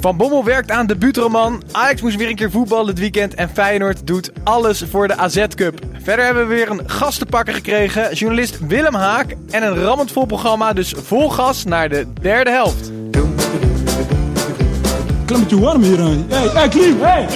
[0.00, 1.62] Van Bommel werkt aan debuutroman.
[1.72, 3.34] Ajax moest weer een keer voetballen dit weekend.
[3.34, 5.80] En Feyenoord doet alles voor de AZ Cup.
[6.02, 8.14] Verder hebben we weer een gastenpakker gekregen.
[8.14, 9.36] Journalist Willem Haak.
[9.50, 10.72] En een rammend vol programma.
[10.72, 12.90] Dus vol gas naar de derde helft.
[15.24, 16.26] Klimmetje warm hier aan.
[16.28, 17.26] Hey, hey, Klim, hey!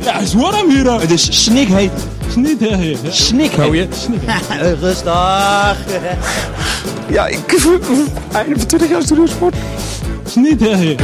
[0.00, 1.00] Ja, het is warm hier aan.
[1.00, 1.92] Het is snikheet.
[2.28, 2.98] Snikheet.
[3.10, 3.94] Snikheet.
[3.94, 4.78] Snikheet.
[4.80, 5.76] Rustig.
[7.08, 7.68] Ja, ik...
[8.32, 9.54] Einde van 20 jaar studiosport.
[10.24, 11.00] Snikheet.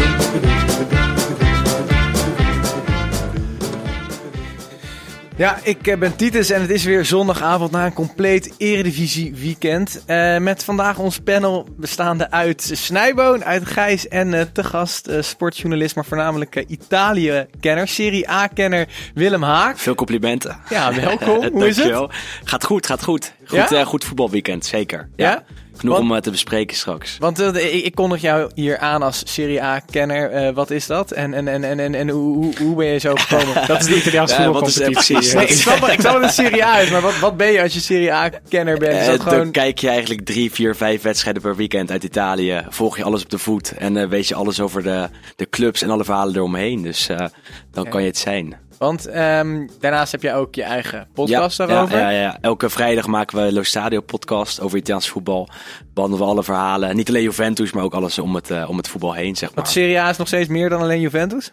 [5.38, 10.02] Ja, ik eh, ben Titus en het is weer zondagavond na een compleet Eredivisie weekend.
[10.06, 15.22] Eh, met vandaag ons panel bestaande uit Snijboon, uit Gijs en eh, te gast eh,
[15.22, 19.78] sportjournalist, maar voornamelijk Italië-kenner, Serie A-kenner Willem Haak.
[19.78, 20.58] Veel complimenten.
[20.68, 21.48] Ja, welkom.
[21.52, 22.06] Hoe is het?
[22.44, 23.32] Gaat goed, gaat goed.
[23.44, 23.84] Goed, Ja?
[23.84, 25.08] goed voetbalweekend, zeker.
[25.16, 25.44] Ja?
[25.78, 27.16] Genoeg Want- om eh, te bespreken straks.
[27.18, 30.30] Want eh, ik, ik kondig jou hier aan als Serie A-kenner.
[30.30, 31.10] Eh, wat is dat?
[31.10, 33.66] En, en, en, en, en, en hoe, hoe- hoe ben je zo gekomen?
[33.66, 35.14] Dat is de Italiaanse Ja, wat is eh, voetbalcompetitie.
[35.14, 35.34] precies?
[35.34, 37.72] Nee, ik snap, ik snap het Serie A is, maar wat, wat ben je als
[37.74, 39.06] je Serie A-kenner bent?
[39.06, 39.50] Dat Dan gewoon...
[39.50, 42.62] kijk je eigenlijk drie, vier, vijf wedstrijden per weekend uit Italië.
[42.68, 43.72] Volg je alles op de voet.
[43.78, 46.82] En eh, weet je alles over de, de clubs en alle verhalen eromheen.
[46.82, 47.26] Dus eh,
[47.72, 48.56] dan kan je het zijn.
[48.78, 51.98] Want ehm, daarnaast heb je ook je eigen podcast ja, daarover.
[51.98, 52.38] Ja, ja, ja.
[52.40, 55.48] Elke vrijdag maken we Lo Stadio podcast over Italiaans voetbal.
[55.94, 56.96] Behandelen we alle verhalen.
[56.96, 59.64] Niet alleen Juventus, maar ook alles om het, eh, om het voetbal heen, zeg maar.
[59.64, 61.52] Want Serie A is nog steeds meer dan alleen Juventus?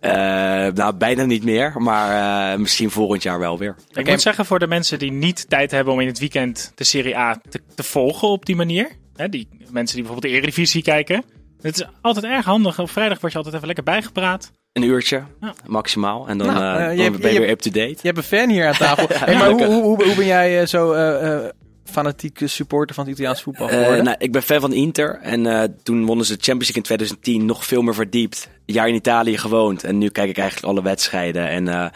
[0.00, 0.12] Eh,
[0.74, 1.74] nou, bijna niet meer.
[1.76, 3.76] Maar eh, misschien volgend jaar wel weer.
[3.92, 6.84] Ik moet zeggen, voor de mensen die niet tijd hebben om in het weekend de
[6.84, 8.90] Serie A te, te volgen op die manier.
[9.16, 11.24] Hè, die mensen die bijvoorbeeld de Eredivisie kijken.
[11.64, 12.78] Het is altijd erg handig.
[12.78, 14.50] Op vrijdag word je altijd even lekker bijgepraat.
[14.72, 15.54] Een uurtje, Ja.
[15.66, 16.28] maximaal.
[16.28, 17.88] En dan, Nou, eh, eh, je ben je je weer up-to-date.
[17.88, 19.06] Je hebt een fan hier aan tafel.
[19.18, 21.50] hey, maar hoe, hoe, hoe, hoe ben jij eh, zo eh, eh,
[21.84, 24.04] fanatieke supporter van het Italiaans voetbal geworden?
[24.04, 25.18] nou, ik ben fan van Inter.
[25.22, 28.48] En eh, toen wonnen ze de Champions League in 2010 nog veel meer verdiept.
[28.66, 29.84] Jaar in Italië gewoond.
[29.84, 31.48] En nu kijk ik eigenlijk alle wedstrijden.
[31.48, 31.86] En eh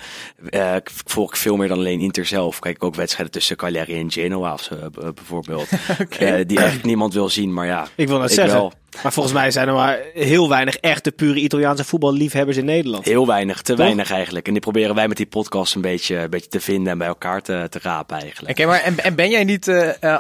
[0.46, 2.58] eh, ik volg ik veel meer dan alleen Inter zelf.
[2.58, 5.68] Kijk ik ook wedstrijden tussen Cagliari en Genoa of zo, eh, bijvoorbeeld.
[6.18, 7.88] Eh, die eigenlijk niemand wil zien, maar ja.
[7.94, 8.58] Ik wil net ik zeggen.
[8.58, 8.72] wel.
[9.02, 13.04] Maar volgens mij zijn er maar heel weinig echte pure Italiaanse voetballiefhebbers in Nederland.
[13.04, 13.84] Heel weinig, te Toch?
[13.84, 14.46] weinig eigenlijk.
[14.46, 17.06] En die proberen wij met die podcast een beetje, een beetje te vinden en bij
[17.06, 18.58] elkaar te, te rapen eigenlijk.
[18.58, 19.68] Oké, maar en, en ben jij niet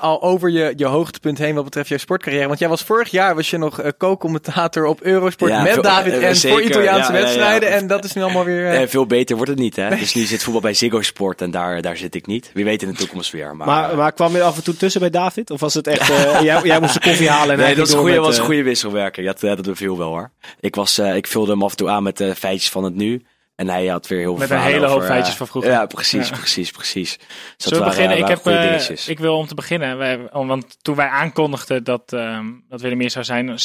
[0.00, 2.46] al over je, je hoogtepunt heen wat betreft je sportcarrière?
[2.46, 6.36] Want jij was vorig jaar was je nog co-commentator op Eurosport Ja, met David en
[6.38, 7.24] zeker, voor Italiaanse ja, ja, ja.
[7.24, 7.70] wedstrijden.
[7.70, 8.66] En dat is nu allemaal weer...
[8.70, 9.88] eh, Eh, veel beter wordt het niet, hè?
[9.96, 12.50] Dus nu zit voetbal bij Ziggo Sport en daar, daar zit ik niet.
[12.54, 13.56] Wie weet in de toekomst weer.
[13.56, 15.50] Maar, Maar, eh, maar kwam je af en toe tussen bij David?
[15.50, 18.04] Of was het echt, eh, jij, jij moest de koffie halen en nee, dat was
[18.04, 19.26] met, was een goede wisselwerking.
[19.26, 20.30] Dat, eh, dat beviel wel hoor.
[20.60, 22.94] Ik, was, eh, ik vulde hem af en toe aan met de feitjes van het
[22.94, 23.22] nu.
[23.56, 25.70] En hij had weer heel veel Met een hele hoop over, feitjes van vroeger.
[25.70, 26.36] Ja, precies, Ja.
[26.36, 27.16] precies, precies.
[27.16, 28.18] Dus dat Zullen we waren, beginnen?
[28.18, 32.80] Ik, heb, ik wil om te beginnen, wij, want toen wij aankondigden dat, ehm dat
[32.80, 33.58] Willem hier zou zijn,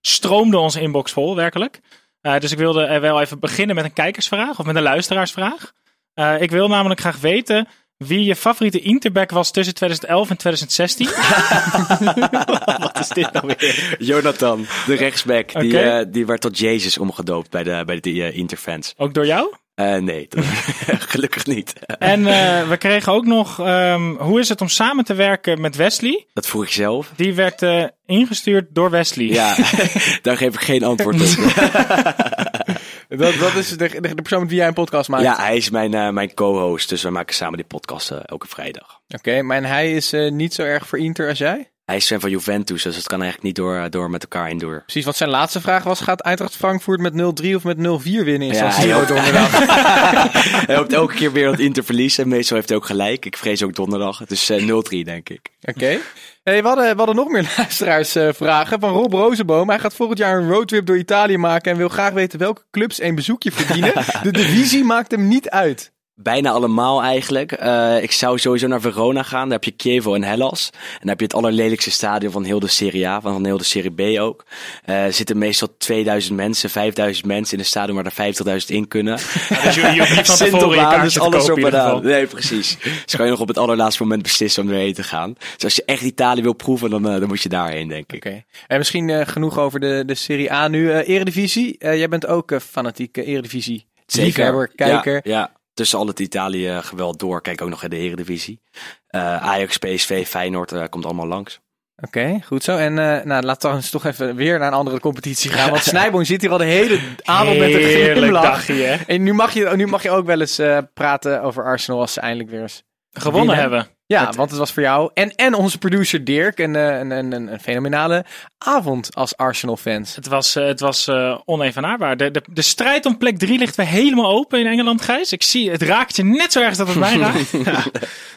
[0.00, 1.80] stroomde onze inbox vol, werkelijk.
[2.22, 5.72] Eh, dus ik wilde er wel even beginnen met een kijkersvraag of met een luisteraarsvraag.
[6.14, 11.06] Eh, ik wil namelijk graag weten wie je favoriete Interback was tussen 2011 en 2016.
[12.82, 13.96] Wat is dit nou weer?
[13.98, 18.94] Jonathan, de rechtsback, die, eh, die werd tot Jezus omgedoopt bij de, bij de Interfans.
[18.96, 19.54] Ook door jou?
[19.74, 20.44] Eh, nee, dat-
[21.12, 21.72] gelukkig niet.
[21.98, 25.76] En eh, we kregen ook nog, ehm, hoe is het om samen te werken met
[25.76, 26.26] Wesley?
[26.34, 27.10] Dat vroeg ik zelf.
[27.16, 29.26] Die werd eh, ingestuurd door Wesley.
[29.26, 29.54] Ja,
[30.22, 31.26] daar geef ik geen antwoord op.
[33.18, 35.22] dat, dat is de, de, de persoon met wie jij een podcast maakt.
[35.22, 39.00] Ja, hij is mijn, eh, mijn co-host, dus we maken samen die podcast elke vrijdag.
[39.08, 41.70] Oké, maar en hij is eh, niet zo erg voor Inter als jij?
[41.84, 44.58] Hij is fan van Juventus, dus het kan eigenlijk niet door, door met elkaar heen
[44.58, 44.82] door.
[44.82, 48.48] Precies, wat zijn laatste vraag was, gaat Eintracht Frankfurt met 0-3 of met 0-4 winnen
[48.48, 49.50] in Ja, San hij Siro hoopt- donderdag?
[50.66, 53.24] hij hoopt elke keer weer dat Inter verliest en meestal heeft hij ook gelijk.
[53.26, 55.48] Ik vrees ook donderdag, dus eh 0-3 denk ik.
[55.62, 55.98] Oké.
[56.42, 59.68] Hey, we, hadden, we hadden nog meer luisteraarsvragen van Rob Rozenboom.
[59.68, 63.00] Hij gaat volgend jaar een roadtrip door Italië maken en wil graag weten welke clubs
[63.00, 63.92] een bezoekje verdienen.
[64.22, 65.92] De divisie maakt hem niet uit.
[66.14, 67.52] Bijna allemaal eigenlijk.
[67.52, 69.48] Eh, ik zou sowieso naar Verona gaan.
[69.48, 70.70] Daar heb je Chievo en Hellas.
[70.72, 73.64] En dan heb je het allerlelijkste stadion van heel de Serie A, van heel de
[73.64, 74.44] Serie B ook.
[74.84, 78.88] Eh, er zitten meestal 2000 mensen, 5000 mensen in een stadion waar er 50.000 in
[78.88, 79.14] kunnen.
[79.62, 82.04] Dus je, je hoeft niet van tevoren je dus alles op en aan.
[82.04, 82.78] Nee, precies.
[82.78, 85.34] Dus kan je nog op het allerlaatste moment beslissen om erheen te gaan.
[85.54, 88.26] Dus als je echt Italië wil proeven, dan, eh, dan moet je daarheen, denk ik.
[88.26, 88.44] Oké.
[88.66, 90.90] En misschien genoeg over de, de Serie A nu.
[90.90, 91.78] Eh, Eredivisie.
[91.78, 93.86] Eh, jij bent ook fanatiek Eredivisie.
[94.06, 95.20] Liefhebber, kijker.
[95.24, 97.40] Ja, ja, tussen al het Italië geweld door.
[97.42, 98.60] Kijk ook nog in de Eredivisie.
[99.06, 101.60] Eh Ajax, PSV, Feyenoord eh, komt allemaal langs.
[101.96, 102.76] Oké, goed zo.
[102.76, 105.70] En eh nou, laten we eens toch even weer naar een andere competitie gaan.
[105.70, 108.42] Want Snijboom zit hier al de hele avond met een Heerlijk glimlach.
[108.42, 108.96] dagje, hè?
[109.06, 112.12] En nu mag, je, nu mag je ook wel eens eh, praten over Arsenal als
[112.12, 112.82] ze eindelijk weer eens...
[113.10, 113.70] Gewonnen Winnen.
[113.70, 113.96] hebben.
[114.12, 117.32] Ja, want het was voor jou en, en onze producer Dirk een, eh, een, een,
[117.32, 118.24] een, een fenomenale
[118.58, 120.14] avond als Arsenal-fans.
[120.14, 122.16] Het was, eh, het was eh, onevenaarbaar.
[122.16, 125.32] De, de, de strijd om plek 3 ligt weer helemaal open in Engeland, Gijs.
[125.32, 127.50] Ik zie, het raakt je net zo erg als dat het mij raakt.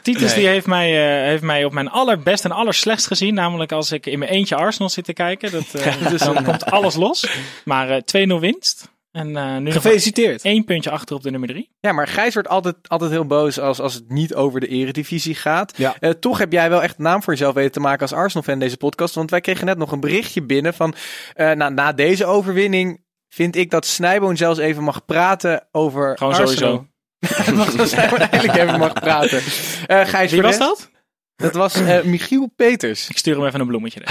[0.02, 0.90] Titus die heeft, mij,
[1.28, 3.34] heeft mij op mijn allerbest en allerslechtst gezien.
[3.34, 5.52] Namelijk als ik in mijn eentje Arsenal zit te kijken.
[5.52, 5.66] Dat,
[6.12, 7.28] dus dan komt alles los.
[7.64, 8.94] Maar eh 2-0 winst.
[9.16, 10.42] En eh, nu Gefeliciteerd.
[10.42, 11.70] één puntje achter op de nummer 3.
[11.80, 15.36] Ja, maar Gijs wordt altijd, altijd heel boos als, als het niet over de eredivisie
[15.36, 15.78] gaat.
[15.78, 15.96] Ja.
[16.00, 18.60] Eh, toch heb jij wel echt een naam voor jezelf weten te maken als Arsenal-fan
[18.60, 19.16] deze podcast.
[19.16, 20.94] Want wij kregen net nog een berichtje binnen van...
[21.34, 26.34] eh, na, na deze overwinning vind ik dat Snijboon zelfs even mag praten over Gewoon
[26.34, 26.86] Arsenal.
[27.20, 27.56] sowieso.
[27.56, 29.42] Mag dat Snijboon eigenlijk even mag praten.
[29.88, 30.90] Eh Gijs, Wie was dat?
[31.36, 33.10] Dat was eh, Michiel Peters.
[33.10, 34.02] Ik stuur hem even een bloemetje.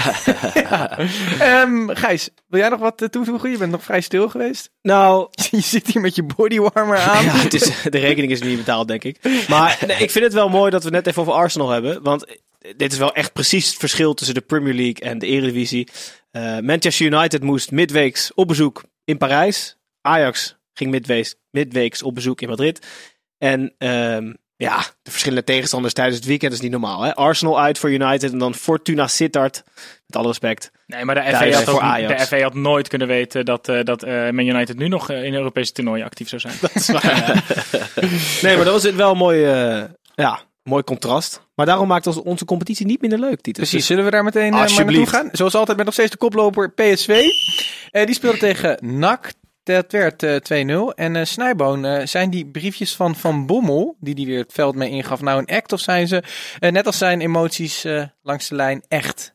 [1.39, 3.51] Ehm, Gijs, wil jij nog wat eh, toevoegen?
[3.51, 4.69] Je bent nog vrij stil geweest.
[4.81, 7.23] Nou, je zit hier met je bodywarmer aan.
[7.23, 9.19] ja, het is, de rekening is niet betaald, denk ik.
[9.49, 12.03] Maar nee, ik vind het wel mooi dat we net even over Arsenal hebben.
[12.03, 12.25] Want
[12.77, 15.87] dit is wel echt precies het verschil tussen de Premier League en de Eredivisie.
[16.31, 19.77] Eh, Manchester United moest midweeks op bezoek in Parijs.
[20.01, 22.85] Ajax ging midweeks, midweeks op bezoek in Madrid.
[23.37, 27.01] En ehm, ja, de verschillende tegenstanders tijdens het weekend is niet normaal.
[27.01, 27.15] Hè?
[27.15, 29.63] Arsenal uit voor United en dan Fortuna Sittard.
[30.07, 30.71] Met alle respect.
[30.87, 32.21] Nee, maar de FA, had voor ook, Ajax.
[32.21, 35.23] de FA had nooit kunnen weten dat, eh, dat eh, Man United nu nog eh,
[35.23, 36.55] in Europese toernooien actief zou zijn.
[38.41, 39.83] Nee, maar dat was wel een mooi, eh,
[40.15, 41.41] ja, mooi contrast.
[41.55, 43.69] Maar daarom maakt ons, onze competitie niet minder leuk, Titus.
[43.69, 45.29] Precies, zullen we daar meteen eh, maar naartoe gaan?
[45.31, 47.25] Zoals altijd met nog steeds de koploper PSV.
[47.91, 49.33] Eh, die speelde tegen NAC.
[49.65, 50.35] Dat werd eh,
[50.91, 50.93] 2-0.
[50.95, 54.75] En eh Snijboon, eh, zijn die briefjes van Van Bommel, die die weer het veld
[54.75, 55.71] mee ingaf, nou een act?
[55.73, 56.23] Of zijn ze,
[56.59, 59.33] eh, net als zijn emoties eh, langs de lijn, echt?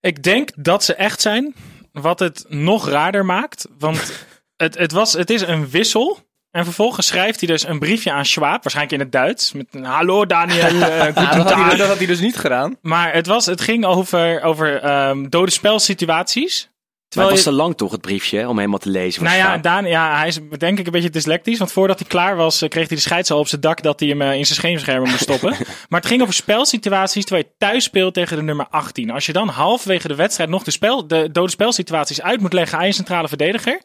[0.00, 1.54] Ik denk dat ze echt zijn.
[1.92, 3.66] Wat het nog raarder maakt.
[3.78, 4.12] Want
[4.56, 6.18] het, het, was, het is een wissel.
[6.50, 8.62] En vervolgens schrijft hij dus een briefje aan Schwab.
[8.62, 9.52] Waarschijnlijk in het Duits.
[9.52, 10.58] Met een hallo Daniel.
[10.60, 12.76] eh, guten dat, had hij, Tag." dat had hij dus niet gedaan.
[12.82, 16.72] Maar het, was, het ging over, over ehm, dode spelsituaties.
[17.14, 19.24] Maar het was te lang toch, het briefje, hè, om helemaal te lezen.
[19.24, 19.58] Nou ja.
[19.58, 21.58] Daan, ja, hij is denk ik een beetje dyslectisch.
[21.58, 24.00] Want voordat hij klaar was, eh, kreeg hij de scheids al op zijn dak dat
[24.00, 25.50] hij hem eh, in zijn scheemschermen moest stoppen.
[25.88, 29.10] maar het ging over spelsituaties terwijl je thuis speelt tegen de nummer 18.
[29.10, 32.78] Als je dan halverwege de wedstrijd nog de, spel, de dode spelsituaties uit moet leggen
[32.78, 33.80] aan je centrale verdediger.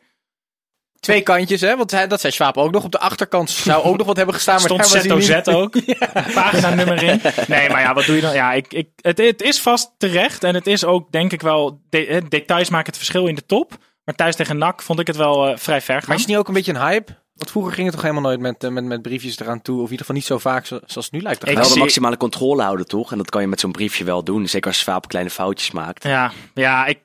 [0.99, 1.77] Twee kantjes, hè?
[1.77, 2.83] Want hij, dat zei Schwab ook nog.
[2.83, 4.53] Op de achterkant zou ook nog wat hebben gestaan.
[4.55, 5.85] Maar Stond ZOZ niet- ook.
[6.33, 7.21] Pagina nummer in.
[7.47, 8.33] Nee, maar ja, wat doe je dan?
[8.33, 10.43] Ja, ik, ik, het, het is vast terecht.
[10.43, 13.77] En het is ook, denk ik wel, de, details maken het verschil in de top.
[14.03, 16.03] Maar thuis tegen NAC vond ik het wel eh, vrij ver gaan.
[16.07, 17.11] Maar is het niet ook een beetje een hype?
[17.33, 19.75] Want vroeger ging het toch helemaal nooit met, eh, met, met briefjes eraan toe.
[19.75, 21.63] Of in ieder geval niet zo vaak zo- zoals het nu lijkt te Ik gaan.
[21.63, 23.11] wel de maximale controle houden, toch?
[23.11, 24.47] En dat kan je met zo'n briefje wel doen.
[24.47, 26.03] Zeker als Swaap kleine foutjes maakt.
[26.03, 26.99] Ja, ja ik,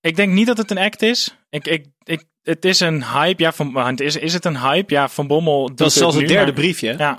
[0.00, 1.36] ik denk niet dat het een act is.
[1.50, 3.42] Ik, ik, ik, het is een hype.
[3.42, 4.94] Ja, van, is, is het een hype?
[4.94, 6.94] Ja, Van Bommel doet dat is zelfs het nu, derde maar- briefje.
[6.98, 7.18] Ja.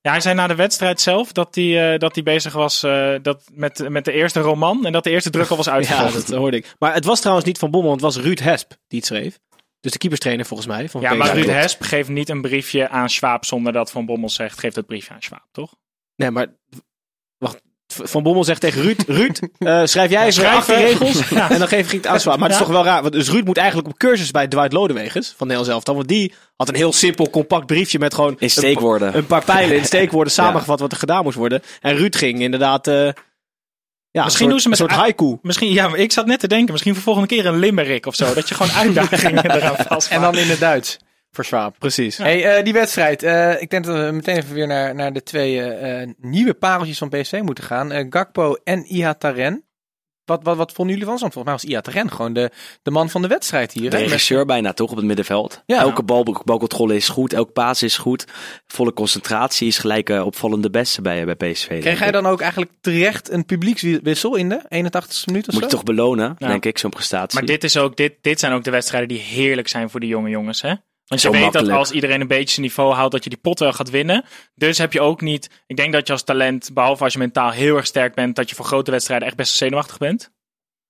[0.00, 3.14] ja, hij zei na de wedstrijd zelf dat hij, eh, dat hij bezig was eh,
[3.22, 4.86] dat, met, met de eerste roman.
[4.86, 6.12] En dat de eerste druk al was Ja, uitgevoerd.
[6.26, 6.74] dat hoorde ik.
[6.78, 9.38] Maar het was trouwens niet van Bommel, het was Ruud Hesp die het schreef.
[9.80, 10.88] Dus de keeperstrainer volgens mij.
[10.88, 11.34] Van Ja, maar.
[11.34, 14.86] Ruud Hesp geeft niet een briefje aan Schwab zonder dat Van Bommel zegt, geef dat
[14.86, 15.74] briefje aan Schwab, toch?
[16.16, 16.46] Nee, maar.
[17.86, 21.58] Van Bommel zegt tegen Ruud, Ruud, eh, schrijf jij eens schrijf, 18 eh, regels en
[21.58, 22.20] dan geef ik het aan.
[22.24, 22.58] Maar het is Ja.
[22.64, 25.84] toch wel raar, want dus Ruud moet eigenlijk op cursus bij Dwight Lodewegens van Nederland
[25.84, 25.96] zelf.
[25.96, 29.08] Want die had een heel simpel, compact briefje met gewoon In steekwoorden.
[29.08, 31.62] een, een paar pijlen in steekwoorden samengevat wat er gedaan moest worden.
[31.80, 33.08] En Ruud ging inderdaad, eh
[34.10, 35.38] ja, Misschien een doen ze met een soort haiku.
[35.42, 38.14] Misschien, ja, maar ik zat net te denken, misschien voor volgende keer een limerick of
[38.14, 38.34] zo.
[38.34, 40.10] Dat je gewoon uitdagingen eraan vast.
[40.10, 40.98] En dan in het Duits.
[41.44, 41.72] Voor.
[41.78, 42.16] Precies.
[42.16, 43.22] Hey, eh, die wedstrijd.
[43.22, 46.98] eh, ik denk dat we meteen even weer naar, naar de twee eh, nieuwe pareltjes
[46.98, 47.92] van PSV moeten gaan.
[47.92, 49.60] Eh, Gakpo en Ihataren.
[50.24, 51.18] Wat, wat, wat vonden jullie van?
[51.20, 52.50] Want volgens mij was Ihataren gewoon de,
[52.82, 53.90] de man van de wedstrijd hier.
[53.90, 53.96] De?
[53.96, 55.62] Met- regisseur bijna toch op het middenveld.
[55.66, 55.78] Ja.
[55.80, 58.24] Elke bal, balcontrole is goed, elk paas is goed.
[58.66, 61.80] Volle concentratie is gelijk opvallende beste bij, bij PSV.
[61.80, 62.12] Kreeg hij ik.
[62.12, 65.68] dan ook eigenlijk terecht een publiekswissel in de 81ste minuut of Moet zo?
[65.68, 66.48] je toch belonen, Ja.
[66.48, 67.38] denk ik, zo'n prestatie.
[67.38, 70.06] Maar dit, is ook, dit, dit zijn ook de wedstrijden die heerlijk zijn voor de
[70.06, 70.62] jonge jongens.
[70.62, 70.74] Hè?
[71.06, 73.58] Want je weet dat als iedereen een beetje zijn niveau houdt, dat je die pot
[73.58, 74.24] wel gaat winnen.
[74.54, 75.50] Dus heb je ook niet.
[75.66, 78.48] Ik denk dat je als talent, behalve als je mentaal heel erg sterk bent, dat
[78.48, 80.30] je voor grote wedstrijden echt best zenuwachtig bent.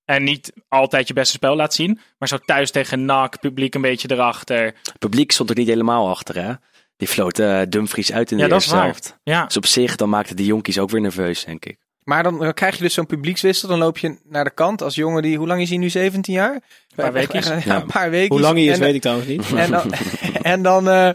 [0.04, 2.00] En niet altijd je beste spel laat zien.
[2.18, 4.64] Maar zo thuis tegen NAC, publiek een beetje erachter.
[4.64, 6.52] Het publiek stond er niet helemaal achter, hè?
[6.96, 8.90] Die floot eh, Dumfries uit in de Ja, dat is eerste waar.
[8.90, 9.18] helft.
[9.22, 11.85] Ja, Dus op zich, dan maakten die jonkies ook weer nerveus, denk ik.
[12.06, 13.68] Maar dan, dan krijg je dus zo'n publiekswissel.
[13.68, 15.36] Dan loop je naar de kant als jongen die...
[15.38, 15.88] Hoe lang is hij nu?
[15.88, 16.52] 17 jaar?
[16.54, 16.60] Een
[16.94, 17.46] paar weekjes.
[17.46, 17.76] Ja, Ja.
[17.80, 18.28] een paar weken.
[18.34, 19.52] Hoe lang hij is, en, weet ik trouwens niet.
[19.54, 19.92] En dan,
[20.42, 21.08] en dan, eh,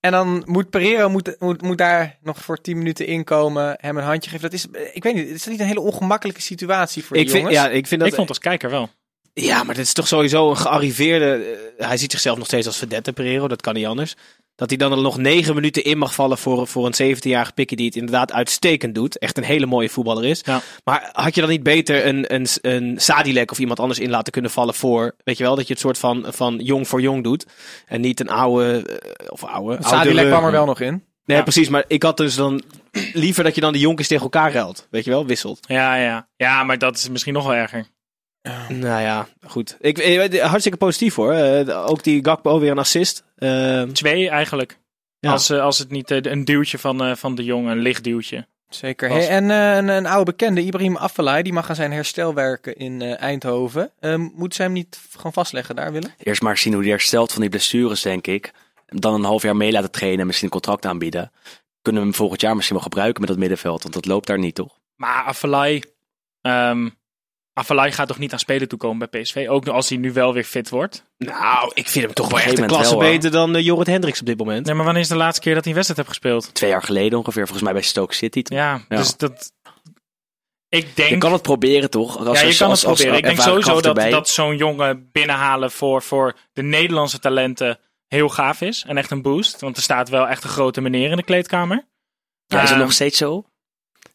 [0.00, 3.76] en dan moet Pereiro moet, moet, moet daar nog voor 10 minuten inkomen.
[3.80, 4.50] Hem een handje geven.
[4.50, 7.30] Dat is, ik weet niet, is dat niet een hele ongemakkelijke situatie voor die Ik
[7.32, 7.62] vind, jongens?
[7.62, 8.88] ja, ik vind dat ik vond als kijker wel.
[9.32, 11.56] Ja, maar dit is toch sowieso een gearriveerde.
[11.78, 14.16] eh, hij ziet zichzelf nog steeds als verdette Pereiro, dat kan niet anders.
[14.58, 17.76] Dat hij dan er nog negen minuten in mag vallen voor, voor een 17-jarige pikkie
[17.76, 19.18] die het inderdaad uitstekend doet.
[19.18, 20.40] Echt een hele mooie voetballer is.
[20.44, 20.60] Ja.
[20.84, 24.32] Maar had je dan niet beter een, een, een Sadilek of iemand anders in laten
[24.32, 27.22] kunnen vallen voor, weet je wel, dat je het soort van, van jong voor jong
[27.24, 27.46] doet.
[27.86, 29.76] En niet een oude, eh, of oude.
[29.80, 31.02] Sadilek kwam er wel nog in.
[31.24, 31.42] Nee, Ja.
[31.42, 31.68] precies.
[31.68, 32.62] Maar ik had dus dan
[33.12, 34.86] liever dat je dan die jonkies tegen elkaar ruilt.
[34.90, 35.58] Weet je wel, wisselt.
[35.68, 36.28] Ja, ja.
[36.36, 37.86] ja, maar dat is misschien nog wel erger.
[38.68, 39.76] Nou ja, goed.
[39.80, 41.32] Ik, eh, hartstikke positief hoor.
[41.32, 43.24] Eh, ook die Gakpo weer een assist.
[43.36, 44.78] Eh, Twee eigenlijk.
[45.18, 45.30] Ja.
[45.30, 48.04] Als, eh, als het niet eh, een duwtje van, eh, van de jongen, een licht
[48.04, 48.46] duwtje.
[48.68, 49.08] Zeker.
[49.08, 52.76] Hey, en eh, een, een oude bekende, Ibrahim Afellay, die mag aan zijn herstel werken
[52.76, 53.90] in eh, Eindhoven.
[54.00, 56.10] Ehm moeten ze hem niet gewoon vastleggen daar, Willem?
[56.18, 58.52] Eerst maar zien hoe hij herstelt van die blessures, denk ik.
[58.86, 61.32] Dan een half jaar mee laten trainen en misschien een contract aanbieden.
[61.82, 64.38] Kunnen we hem volgend jaar misschien wel gebruiken met dat middenveld, want dat loopt daar
[64.38, 64.78] niet, toch?
[64.96, 65.82] Maar Afelai,
[66.40, 66.88] ehm
[67.58, 69.46] Afelai gaat toch niet aan spelen toekomen bij PSV?
[69.48, 71.04] Ook als hij nu wel weer fit wordt.
[71.18, 74.20] nou, ik vind hem toch wel echt een klasse wel, beter dan eh, Jorrit Hendricks
[74.20, 74.66] op dit moment.
[74.66, 76.54] Nee, maar wanneer is de laatste keer dat hij een wedstrijd heeft gespeeld?
[76.54, 78.42] Twee jaar geleden ongeveer, volgens mij bij Stoke City.
[78.44, 78.96] Ja, Ja.
[78.96, 79.52] dus dat...
[80.68, 81.10] Ik denk...
[81.10, 82.16] Je kan het proberen, toch?
[82.26, 83.18] Als, ja, je als- kan als- het als proberen.
[83.30, 84.10] Ik denk sowieso dat, erbij.
[84.10, 88.84] dat zo'n jongen binnenhalen voor, voor de Nederlandse talenten heel gaaf is.
[88.86, 89.60] En echt een boost.
[89.60, 91.86] Want er staat wel echt een grote meneer in de kleedkamer.
[92.46, 93.44] Ja, is het Ehm, nog steeds zo?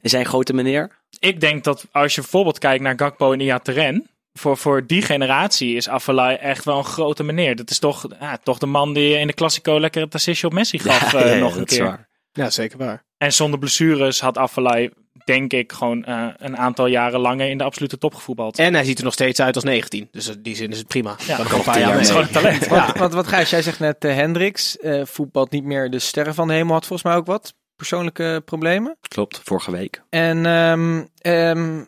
[0.01, 1.01] Is hij een grote meneer?
[1.23, 5.75] Ik denk dat als je bijvoorbeeld kijkt naar Gakpo en Iataren, voor, voor die generatie
[5.75, 7.55] is Afellay echt wel een grote meneer.
[7.55, 10.53] Dat is toch, ja, toch de man die in de Classico lekker het assistje op
[10.53, 11.83] Messi gaf Ja, eh, ja, ja, nog een is keer.
[11.83, 12.09] waar.
[12.31, 13.03] Ja, zeker waar.
[13.17, 14.91] En zonder blessures had Afellay,
[15.25, 18.59] denk ik, gewoon eh, een aantal jaren langer in de absolute top gevoetbald.
[18.59, 20.07] En hij ziet er nog steeds uit als 19.
[20.11, 21.15] Dus in die zin is het prima.
[21.25, 22.05] Ja, kan jaar dat is mee.
[22.05, 22.67] gewoon een talent.
[22.67, 26.33] Want, want wat Gijs, jij zegt net, eh, Hendricks eh, voetbalt niet meer de sterren
[26.33, 26.73] van de hemel.
[26.73, 27.53] Had volgens mij ook wat
[27.87, 28.97] persoonlijke problemen.
[29.07, 30.01] Klopt, vorige week.
[30.09, 31.83] En ehm ehm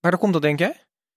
[0.00, 0.76] waardoor komt dat, denk jij?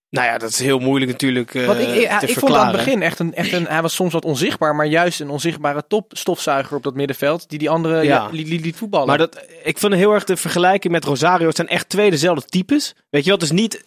[0.10, 2.54] Nou ja, dat is heel moeilijk natuurlijk eh Want ik, ik, ja, te ik vond
[2.54, 3.66] aan het begin echt een, echt een...
[3.68, 7.50] Hij was soms wat onzichtbaar, maar juist een onzichtbare topstofzuiger op dat middenveld.
[7.50, 8.02] Die die andere Ja.
[8.04, 8.30] ja.
[8.32, 9.08] liet, voetballen.
[9.08, 11.48] Maar dat, ik vond heel erg de vergelijking met Rosario.
[11.48, 12.96] Het zijn echt twee dezelfde types.
[13.10, 13.84] Weet je wel, dus niet...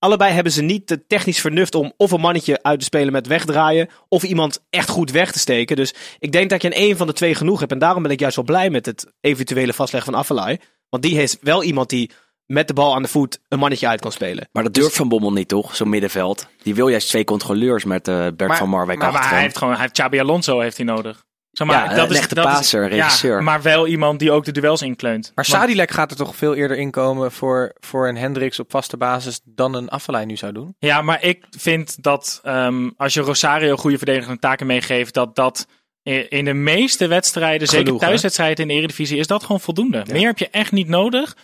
[0.00, 3.26] Allebei hebben ze niet de technisch vernuft om of een mannetje uit te spelen met
[3.26, 3.88] wegdraaien.
[4.08, 5.76] Of iemand echt goed weg te steken.
[5.76, 7.72] Dus ik denk dat je in één van de twee genoeg hebt.
[7.72, 10.60] En daarom ben ik juist wel blij met het eventuele vastleggen van Affelay.
[10.88, 12.10] Want die is wel iemand die
[12.46, 14.48] met de bal aan de voet een mannetje uit kan spelen.
[14.52, 15.76] Maar dat durft Van Bommel niet, toch?
[15.76, 16.46] Zo'n middenveld.
[16.62, 19.58] Die wil juist twee controleurs met eh, Bert Maar- van Marwijk Maar, maar hij heeft
[19.58, 21.24] gewoon, hij heeft Xabi Alonso heeft hij nodig.
[21.52, 23.42] Zeg maar, Ja, een echte passer, een ja, regisseur.
[23.42, 25.32] maar wel iemand die ook de duels inkleunt.
[25.34, 28.96] Maar Want- Sadilek gaat er toch veel eerder inkomen voor, voor een Hendricks op vaste
[28.96, 30.74] basis dan een Affelay nu zou doen?
[30.78, 35.66] Ja, maar ik vind dat ehm, als je Rosario goede verdedigende taken meegeeft, dat dat
[36.28, 40.04] in de meeste wedstrijden, zeker Genoeg, thuiswedstrijden in de Eredivisie, is dat gewoon voldoende.
[40.12, 41.36] Meer heb je echt niet nodig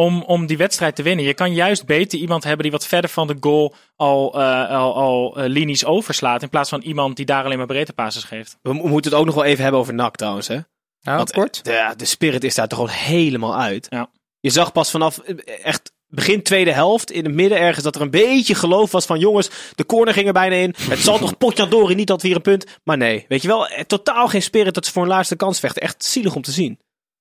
[0.00, 1.24] om, om die wedstrijd te winnen.
[1.24, 4.94] Je kan juist beter iemand hebben die wat verder van de goal al, eh, al,
[4.94, 8.58] al eh, linies overslaat, in plaats van iemand die daar alleen maar breedte passes geeft.
[8.62, 10.48] We mo- moeten het ook nog wel even hebben over NAC trouwens.
[10.48, 10.58] Hè?
[11.00, 11.64] Nou, Want, kort.
[11.64, 13.86] De, de spirit is daar toch gewoon helemaal uit.
[13.90, 14.10] Ja.
[14.40, 18.00] Je zag pas vanaf eh, echt begin tweede helft, in het midden ergens, dat er
[18.00, 20.74] een beetje geloof was van jongens, de corner ging er bijna in.
[20.78, 22.66] Het zal toch potjandori niet dat weer een punt.
[22.84, 25.60] Maar nee, weet je wel, eh, totaal geen spirit dat ze voor een laatste kans
[25.60, 25.82] vechten.
[25.82, 26.78] Echt zielig om te zien.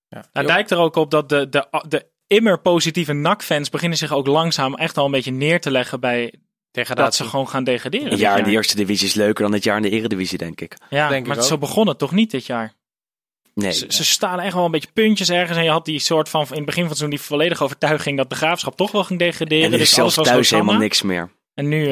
[0.08, 0.24] Ja.
[0.34, 4.28] Het lijkt er ook op dat de, de, de immer positieve NAC-fans beginnen zich ook
[4.28, 6.34] langzaam echt al een beetje neer te leggen bij
[6.72, 8.06] dat ze gewoon gaan degraderen.
[8.06, 10.38] Een dit jaar in de eerste divisie is leuker dan het jaar in de eredivisie,
[10.38, 10.78] denk ik.
[10.90, 11.44] Ja, denk ik maar ook.
[11.44, 12.74] zo begon het toch niet dit jaar?
[13.54, 13.72] Nee.
[13.72, 15.58] Ze, ze staan echt wel een beetje puntjes ergens.
[15.58, 18.18] En je had die soort van in het begin van het seizoen die volledige overtuiging
[18.18, 19.66] dat de graafschap toch wel ging degraderen.
[19.66, 21.32] en er is dus zelfs alles was thuis helemaal niks meer.
[21.54, 21.88] En nu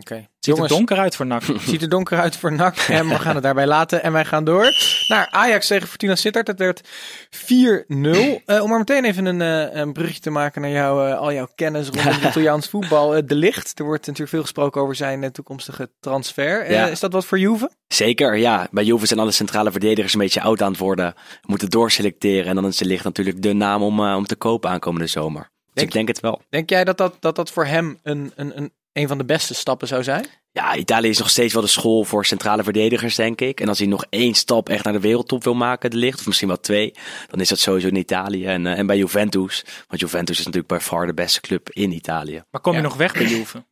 [0.00, 0.14] Oké.
[0.14, 1.42] ziet Jongens, het donker uit voor NAC.
[1.66, 2.76] ziet er donker uit voor NAC.
[2.88, 4.02] En we gaan het daarbij laten.
[4.02, 4.72] En wij gaan door
[5.08, 6.46] naar Ajax tegen Fortuna Sittard.
[6.46, 6.86] Het werd 4-0.
[8.46, 11.32] Eh, om maar meteen even een, eh, een brugje te maken naar jou, eh, al
[11.32, 13.26] jouw kennis rondom Italiaans voetbal.
[13.26, 13.78] De Licht.
[13.78, 16.70] Er wordt natuurlijk veel gesproken over zijn toekomstige transfer.
[16.70, 16.86] Ja.
[16.86, 17.70] Is dat wat voor Juve?
[17.88, 18.68] Zeker, ja.
[18.70, 21.14] Bij Juve zijn alle centrale verdedigers een beetje oud aan het worden.
[21.42, 22.46] Moeten doorselecteren.
[22.46, 25.42] En dan is de licht natuurlijk de naam om, om te kopen aankomende zomer.
[25.42, 26.42] Dus Denk- ik denk het wel.
[26.50, 29.54] Denk jij dat dat, dat, dat voor hem een, een, een, een van de beste
[29.54, 30.26] stappen zou zijn?
[30.52, 33.60] Ja, Italië is nog steeds wel de school voor centrale verdedigers, denk ik.
[33.60, 36.26] En als hij nog één stap echt naar de wereldtop wil maken, de licht, of
[36.26, 36.92] misschien wel twee,
[37.26, 38.44] dan is dat sowieso in Italië.
[38.46, 41.92] En, eh, en bij Juventus, want Juventus is natuurlijk bij far de beste club in
[41.92, 42.42] Italië.
[42.50, 42.84] Maar kom je Ja.
[42.84, 43.64] nog weg bij Juve?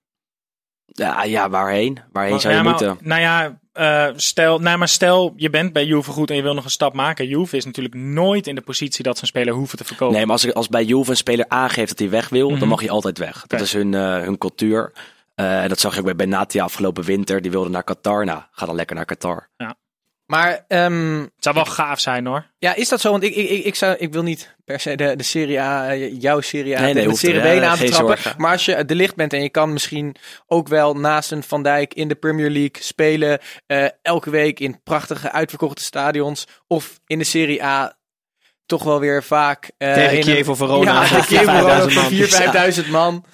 [0.84, 1.98] Ja, ja waarheen?
[2.12, 2.98] Waarheen zou je Ja, maar- moeten?
[3.08, 6.54] Nou ja, eh, stel, nou, maar stel je bent bij Juve goed en je wil
[6.54, 7.26] nog een stap maken.
[7.26, 10.14] Juve is natuurlijk nooit in de positie dat ze een speler hoeven te verkopen.
[10.16, 12.58] Nee, maar als, als bij Juve een speler aangeeft dat hij weg wil, Mhm.
[12.58, 13.44] dan mag hij altijd weg.
[13.46, 14.92] Dat is hun, eh, hun cultuur.
[15.36, 17.42] Eh, en dat zag ik bij Benatia afgelopen winter.
[17.42, 18.24] Die wilde naar Qatar.
[18.24, 19.48] Nou, ga dan lekker naar Qatar.
[20.26, 22.46] Maar ehm, Het zou wel gaaf zijn hoor.
[22.58, 23.10] ja, is dat zo?
[23.10, 25.88] Want ik, ik, ik, ik, zou, ik wil niet per se de, de Serie A,
[25.90, 28.16] eh, jouw Serie A, Nee, nee, tegen de er, Serie B aan te geen trappen.
[28.22, 28.40] zorgen.
[28.40, 30.16] Maar als je de licht bent en je kan misschien
[30.46, 33.38] ook wel naast een Van Dijk in de Premier League spelen.
[33.66, 36.46] eh, elke week in prachtige uitverkochte stadions.
[36.66, 37.96] Of in de Serie A
[38.66, 39.70] toch wel weer vaak...
[39.78, 40.92] eh, Tegen Chievo een- Verona.
[40.92, 41.90] Ja, Chievo 4.000 Verona man.
[41.90, 43.24] voor 4.000, 5.000 man.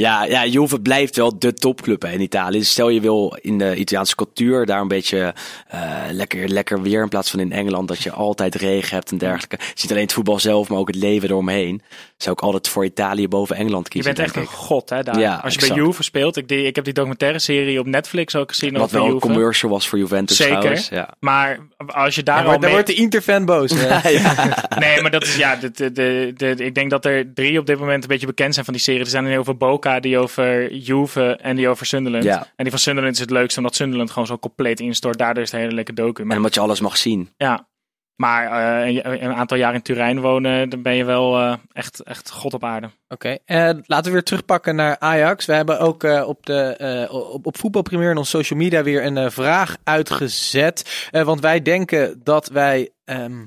[0.00, 2.58] Ja, ja, Juve blijft wel de topclub hè, in Italië.
[2.58, 5.34] Dus stel je wil in de Italiaanse cultuur daar een beetje
[5.68, 5.80] eh,
[6.10, 9.56] lekker, lekker weer in plaats van in Engeland dat je altijd regen hebt en dergelijke.
[9.60, 11.82] Het is niet alleen het voetbal zelf, maar ook het leven eromheen.
[12.16, 14.14] Zou ik altijd voor Italië boven Engeland Je kiezen.
[14.14, 15.18] bent echt een god hè daar.
[15.18, 15.74] Ja, Als je exact.
[15.74, 16.36] bij Juve speelt.
[16.36, 19.18] Ik, die, ik heb die documentaire serie op Netflix ook gezien Wat over wel een
[19.20, 20.54] commercial was voor Juventus Zeker.
[20.56, 20.88] trouwens.
[20.88, 21.08] Ja.
[21.20, 22.80] Maar als je daar Daar al wordt, daar mee...
[22.82, 23.72] wordt de Interfan boos.
[23.74, 24.18] hè.
[24.78, 25.56] Nee, maar dat is ja.
[25.56, 28.52] De, de, de, de- ik denk dat er drie op dit moment een beetje bekend
[28.52, 29.00] zijn van die serie.
[29.00, 32.24] Er zijn er over Boca, die over Juve en die over Sunderland.
[32.24, 32.38] Ja.
[32.38, 35.18] En die van Sunderland is het leukste, omdat Sunderland gewoon zo compleet instort.
[35.18, 36.20] Daardoor is het een hele lekker docu.
[36.22, 37.30] En Maar, omdat je alles mag zien.
[37.36, 37.68] ja.
[38.16, 38.46] Maar
[38.84, 42.30] eh, een, een aantal jaar in Turijn wonen, dan ben je wel eh, echt, echt
[42.30, 42.90] god op aarde.
[43.08, 45.46] Oké, eh, laten we weer terugpakken naar Ajax.
[45.46, 49.04] We hebben ook eh, op, de, eh, op, op voetbalprimeur en onze social media weer
[49.04, 51.08] een vraag uitgezet.
[51.10, 53.44] Eh, want wij denken dat wij ehm,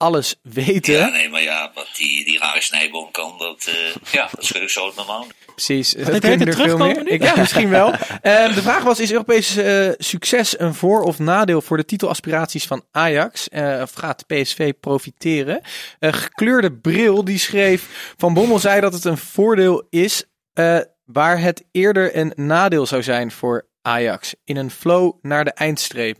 [0.00, 0.92] alles weten.
[0.92, 4.62] Ja, nee, maar ja, wat die, die rare snijboom kan, dat, eh, ja, dat schud
[4.62, 5.26] ik zo uit mijn mouw.
[5.54, 5.90] Precies.
[5.92, 6.76] Dat kunnen heet er het veel meer.
[6.76, 7.10] terugkomen nu?
[7.10, 7.92] Ik, ja, misschien wel.
[8.22, 12.64] Ehm, de vraag was, is Europees eh, succes een voor- of nadeel voor de titelaspiraties
[12.64, 13.48] van Ajax?
[13.48, 15.60] Eh, of gaat PSV profiteren?
[15.98, 21.40] Eh, gekleurde bril, die schreef, Van Bommel zei dat het een voordeel is, eh, waar
[21.40, 24.34] het eerder een nadeel zou zijn voor Ajax.
[24.44, 26.16] In een flow naar de eindstreep.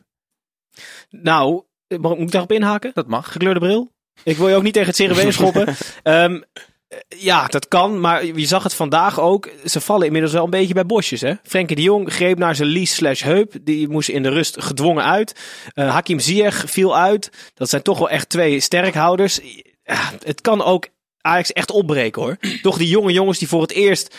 [1.11, 1.63] Nou,
[1.99, 2.91] mag, moet ik daarop inhaken?
[2.95, 3.33] Dat mag.
[3.33, 3.93] Gekleurde bril?
[4.23, 5.75] Ik wil je ook niet tegen het cerebeen schoppen.
[6.03, 6.41] Ehm,
[6.89, 8.01] eh, ja, dat kan.
[8.01, 9.49] Maar je zag het vandaag ook.
[9.65, 11.21] Ze vallen inmiddels wel een beetje bij bosjes.
[11.21, 11.35] Hè?
[11.43, 13.55] Frenkie de Jong greep naar zijn lies slash heup.
[13.63, 15.41] Die moest in de rust gedwongen uit.
[15.75, 17.53] Eh, Hakim Ziyech viel uit.
[17.55, 19.41] Dat zijn toch wel echt twee sterkhouders.
[19.83, 20.89] Ja, het kan ook
[21.21, 22.37] Ajax echt opbreken hoor.
[22.63, 24.15] Toch die jonge jongens die voor het eerst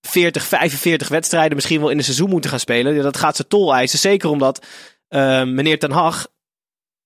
[0.00, 3.02] 40, 45 wedstrijden misschien wel in een seizoen moeten gaan spelen.
[3.02, 3.98] Dat gaat ze tol eisen.
[3.98, 4.66] Zeker omdat
[5.08, 6.26] eh, meneer Ten Hag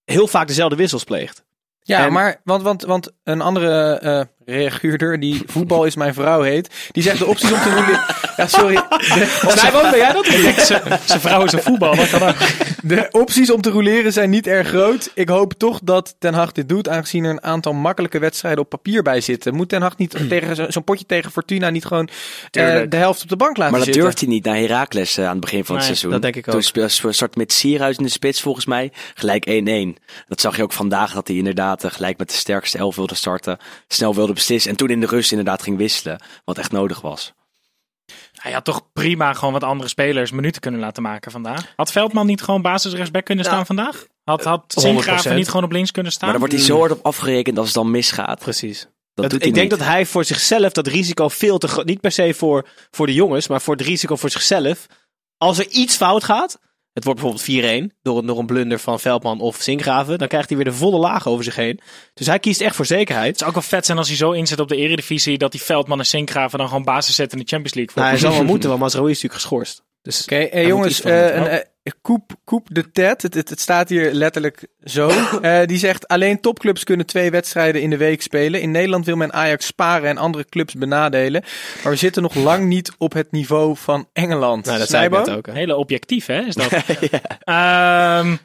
[0.06, 1.44] heel vaak dezelfde wissels pleegt.
[1.82, 6.42] Ja, En- maar want, want, want een andere eh reaguurder die voetbal is mijn vrouw
[6.42, 8.00] heet, die zegt de opties om te roleren.
[8.36, 8.74] Ja, sorry.
[8.74, 10.26] De, Snijboom, ben jij dat?
[11.04, 12.34] Zijn vrouw is een voetbal, dat kan ook.
[12.82, 15.10] de opties om te roleren zijn niet erg groot.
[15.14, 18.68] Ik hoop toch dat Ten Hag dit doet, aangezien er een aantal makkelijke wedstrijden op
[18.68, 19.54] papier bij zitten.
[19.54, 22.08] Moet Ten Hag niet tegen zo- zo'n potje tegen Fortuna niet gewoon
[22.50, 24.02] eh, de helft op de bank laten Maar dat zitten?
[24.02, 26.10] durft hij niet naar Heracles eh, aan het begin van het seizoen.
[26.10, 26.62] dat denk ik Toen ook.
[26.62, 28.92] spe- start met Sierhuis in de spits volgens mij.
[29.14, 29.46] Gelijk
[29.98, 30.02] 1-1.
[30.28, 33.14] Dat zag je ook vandaag dat hij inderdaad eh, gelijk met de sterkste elf wilde
[33.14, 33.58] starten.
[33.88, 34.70] Snel wilde beslissen.
[34.70, 36.20] En toen in de rust inderdaad ging wisselen.
[36.44, 37.32] Wat echt nodig was.
[38.32, 41.72] Hij had toch prima gewoon wat andere spelers minuten kunnen laten maken vandaag.
[41.76, 44.06] Had Veldman niet gewoon basisrechtsback kunnen staan Nou, vandaag?
[44.24, 44.80] Had, had 100%.
[44.82, 46.28] Sinkgraven niet gewoon op links kunnen staan?
[46.30, 48.38] Maar daar wordt hij zo hard op afgerekend als het dan misgaat.
[48.38, 48.80] Precies.
[48.80, 49.78] Dat Dat- doet hij ik denk niet.
[49.78, 51.84] dat hij voor zichzelf dat risico veel te groot...
[51.86, 54.86] Niet per se voor, voor de jongens, maar voor het risico voor zichzelf.
[55.38, 56.58] Als er iets fout gaat...
[56.96, 60.18] Het wordt bijvoorbeeld 4-1 door, door een blunder van Veldman of Sinkgraven.
[60.18, 61.80] Dan krijgt hij weer de volle laag over zich heen.
[62.14, 63.26] Dus hij kiest echt voor zekerheid.
[63.28, 65.38] Het zou ook wel vet zijn als hij zo inzet op de eredivisie...
[65.38, 67.94] dat die Veldman en Sinkgraven dan gewoon basis zetten in de Champions League.
[67.96, 69.84] Nou, hij zal wel moeten, want Masraoui is natuurlijk geschorst.
[70.02, 71.58] Dus Oké, eh, moet jongens, eh, een, eh,
[72.02, 75.10] Koep, Koep de Ted, het, het, het staat hier letterlijk zo.
[75.42, 78.60] Eh, die zegt, alleen topclubs kunnen twee wedstrijden in de week spelen.
[78.60, 81.42] In Nederland wil men Ajax sparen en andere clubs benadelen.
[81.82, 84.64] Maar we zitten nog lang niet op het niveau van Engeland.
[84.64, 85.46] nou, dat zei ik net ook.
[85.46, 85.52] hè.
[85.52, 86.40] Hele objectief, hè?
[86.40, 86.72] Is dat?
[87.44, 88.36] Ehm,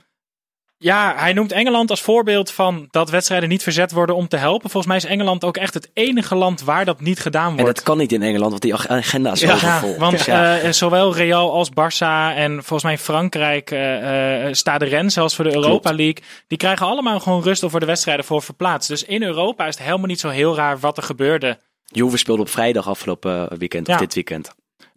[0.84, 4.70] ja, hij noemt Engeland als voorbeeld van dat wedstrijden niet verzet worden om te helpen.
[4.70, 7.76] Volgens mij is Engeland ook echt het enige land waar dat niet gedaan En wordt.
[7.76, 9.98] dat kan niet in Engeland, want die ag- agenda is zo Ja, overvol.
[9.98, 10.58] want Dus ja.
[10.60, 15.36] eh, zowel Real als Barça en volgens mij Frankrijk eh eh staat de ren, zelfs
[15.36, 16.24] voor de Europa League.
[16.48, 18.90] Die krijgen allemaal gewoon rust voor de wedstrijden voor verplaatst.
[18.90, 21.58] Dus in Europa is het helemaal niet zo heel raar wat er gebeurde.
[21.86, 24.52] Juve speelde op vrijdag afgelopen weekend, of dit weekend.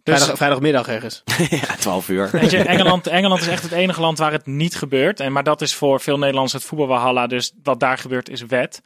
[0.05, 1.23] Dus Vrijdag, vrijdagmiddag ergens.
[1.67, 2.29] ja, 12 uur.
[2.31, 5.19] weet je, Engeland, Engeland is echt het enige land waar het niet gebeurt.
[5.19, 7.27] En, maar dat is voor veel Nederlanders het voetbalwalhalla.
[7.27, 8.81] Dus wat daar gebeurt is wet.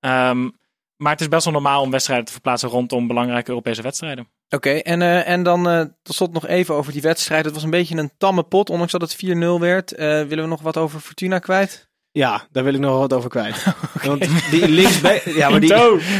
[0.00, 0.48] Ehm,
[0.96, 4.28] maar het is best wel normaal om wedstrijden te verplaatsen rondom belangrijke Europese wedstrijden.
[4.48, 7.44] Oké, en, eh, en dan eh, tot slot nog even over die wedstrijd.
[7.44, 9.94] Het was een beetje een tamme pot, ondanks dat het 4-0 werd.
[9.94, 11.89] Eh, willen we nog wat over Fortuna kwijt?
[12.12, 13.64] Ja, daar wil ik nog wat over kwijt.
[14.04, 15.74] Want die linksback, ja, maar die,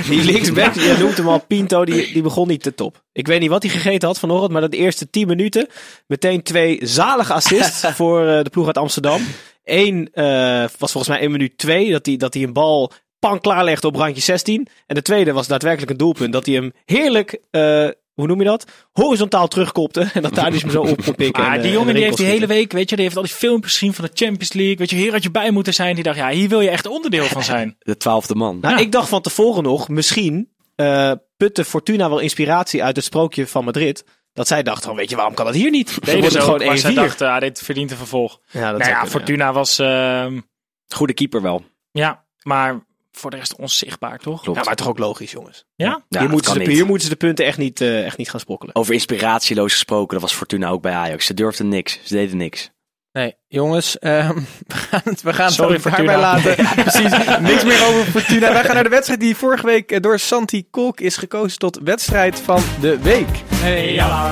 [0.09, 3.05] die linksback, je noemt hem al Pinto, die, die begon niet te top.
[3.12, 5.66] Ik weet niet wat hij gegeten had vanochtend, maar dat de eerste 10 minuten
[6.07, 9.22] meteen twee zalige assists voor eh, de ploeg uit Amsterdam.
[9.64, 13.87] Eén eh, was volgens mij 1 minuut 2, dat hij dat een bal pan klaarlegde
[13.87, 14.66] op randje 16.
[14.87, 17.88] En de tweede was daadwerkelijk een doelpunt, dat hij hem heerlijk, eh,
[18.20, 18.64] hoe noem je dat?
[18.92, 21.42] Horizontaal terugkopte en dat daar dus hem zo op kon pikken.
[21.42, 23.16] Maar en, die eh, jongen en die heeft die hele week, weet je, die heeft
[23.16, 24.76] al die filmpjes gezien van de Champions League.
[24.76, 25.94] Weet je, hier had je bij moeten zijn.
[25.94, 27.76] Die dacht, ja, hier wil je echt onderdeel van zijn.
[27.78, 28.59] De twaalfde man.
[28.61, 28.80] Nou, Ja.
[28.80, 33.64] ik dacht van tevoren nog, misschien eh putte Fortuna wel inspiratie uit het sprookje van
[33.64, 34.04] Madrid.
[34.33, 35.98] Dat zij dacht van, weet je, waarom kan dat hier niet?
[36.09, 36.64] Ook, gewoon 1-4.
[36.66, 38.40] maar zij dachten, ah, dit verdient een vervolg.
[38.50, 40.40] ja, dat nou zou ja, kunnen, Fortuna was, ehm,
[40.88, 41.64] Goede keeper wel.
[41.90, 44.44] ja, maar voor de rest onzichtbaar, toch?
[44.44, 45.64] Ja, maar toch ook logisch, jongens.
[45.77, 46.05] Ja?
[46.09, 48.75] hier, moeten ze de, moeten ze de, punten echt niet, eh, echt niet gaan sprokkelen.
[48.75, 51.27] Over inspiratieloos gesproken, dat was Fortuna ook bij Ajax.
[51.27, 52.70] Ze durfden niks, ze deden niks.
[53.12, 54.35] Nee, jongens, ehm,
[54.66, 56.55] we gaan het, we gaan Fortuna laten.
[56.62, 56.75] Ja.
[56.75, 58.53] Precies, niks meer over Fortuna.
[58.53, 61.79] Wij gaan naar de wedstrijd die vorige week eh, door Santi Kolk is gekozen tot
[61.85, 63.29] wedstrijd van de week.
[63.55, 64.31] Hey, ja,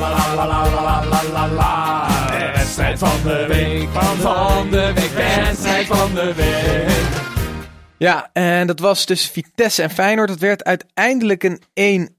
[2.54, 7.27] Wedstrijd van de week, van, van de week, wedstrijd van de week.
[7.98, 10.28] Ja, en dat was tussen Vitesse en Feyenoord.
[10.28, 12.10] Dat werd uiteindelijk een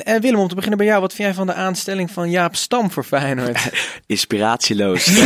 [0.00, 0.04] 1-1.
[0.04, 1.00] En Willem, om te beginnen bij jou.
[1.00, 3.70] Wat vind jij van de aanstelling van Jaap Stam voor Feyenoord?
[4.06, 5.04] Inspiratieloos.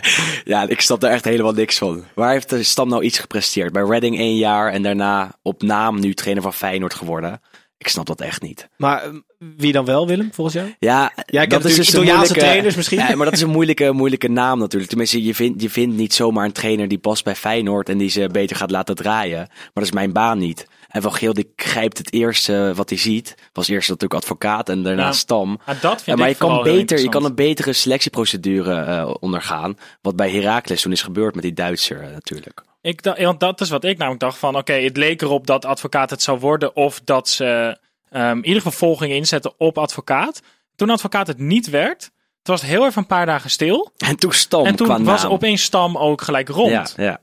[0.44, 2.04] Ja, ik snap daar echt helemaal niks van.
[2.14, 3.72] Waar heeft de Stam nou iets gepresteerd?
[3.72, 7.40] Bij Reading één jaar en daarna op naam nu trainer van Feyenoord geworden.
[7.78, 8.68] Ik snap dat echt niet.
[8.76, 10.74] Maar eh, wie dan wel, Willem, volgens jou?
[10.78, 11.12] Ja,
[11.46, 12.98] dat is dus een Italiaanse trainers misschien.
[12.98, 14.90] Ja, maar dat is een moeilijke, moeilijke naam natuurlijk.
[14.90, 18.10] Tenminste, je vindt, je vindt niet zomaar een trainer die past bij Feyenoord en die
[18.10, 19.38] ze beter gaat laten draaien.
[19.38, 20.66] Maar dat is mijn baan niet.
[20.88, 23.34] En Van Geel die grijpt het eerste wat hij ziet.
[23.52, 25.12] Was eerst natuurlijk advocaat en daarna Ja.
[25.12, 25.60] Stam.
[25.66, 29.14] Maar dat vind Ja, maar ik je kan, beter, je kan een betere selectieprocedure eh,
[29.20, 29.78] ondergaan.
[30.02, 32.64] Wat bij Heracles toen is gebeurd met die Duitser eh, natuurlijk.
[32.80, 36.10] Ik want dat is wat ik namelijk dacht van, oké, het leek erop dat advocaat
[36.10, 37.78] het zou worden of dat ze
[38.10, 40.42] ehm, in ieder geval volging inzetten op advocaat.
[40.76, 42.00] Toen advocaat het niet werd,
[42.42, 43.92] toen was het heel even een paar dagen stil.
[43.96, 45.32] En toen Stam en toen was naam.
[45.32, 46.94] opeens Stam ook gelijk rond.
[46.96, 47.20] Ja, ja.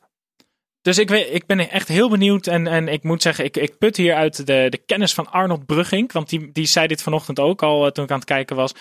[0.82, 3.78] Dus ik, weet, ik ben echt heel benieuwd en, en ik moet zeggen, ik, ik
[3.78, 7.39] put hier uit de, de kennis van Arnold Brugging, want die, die zei dit vanochtend
[7.39, 8.74] ook al eh, toen ik aan het kijken was.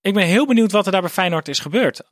[0.00, 2.02] Ik ben heel benieuwd wat er daar bij Feyenoord is gebeurd.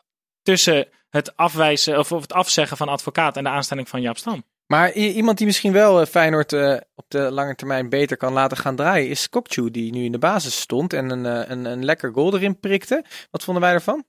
[0.42, 4.44] Tussen het afwijzen of, of het afzeggen van advocaat en de aanstelling van Jaap Stam.
[4.66, 8.56] Maar iemand die misschien wel eh, Feyenoord eh, op de lange termijn beter kan laten
[8.56, 11.84] gaan draaien, is Kokchu, die nu in de basis stond en een, eh, een, een
[11.84, 13.04] lekker goal erin prikte.
[13.30, 14.04] Wat vonden wij ervan?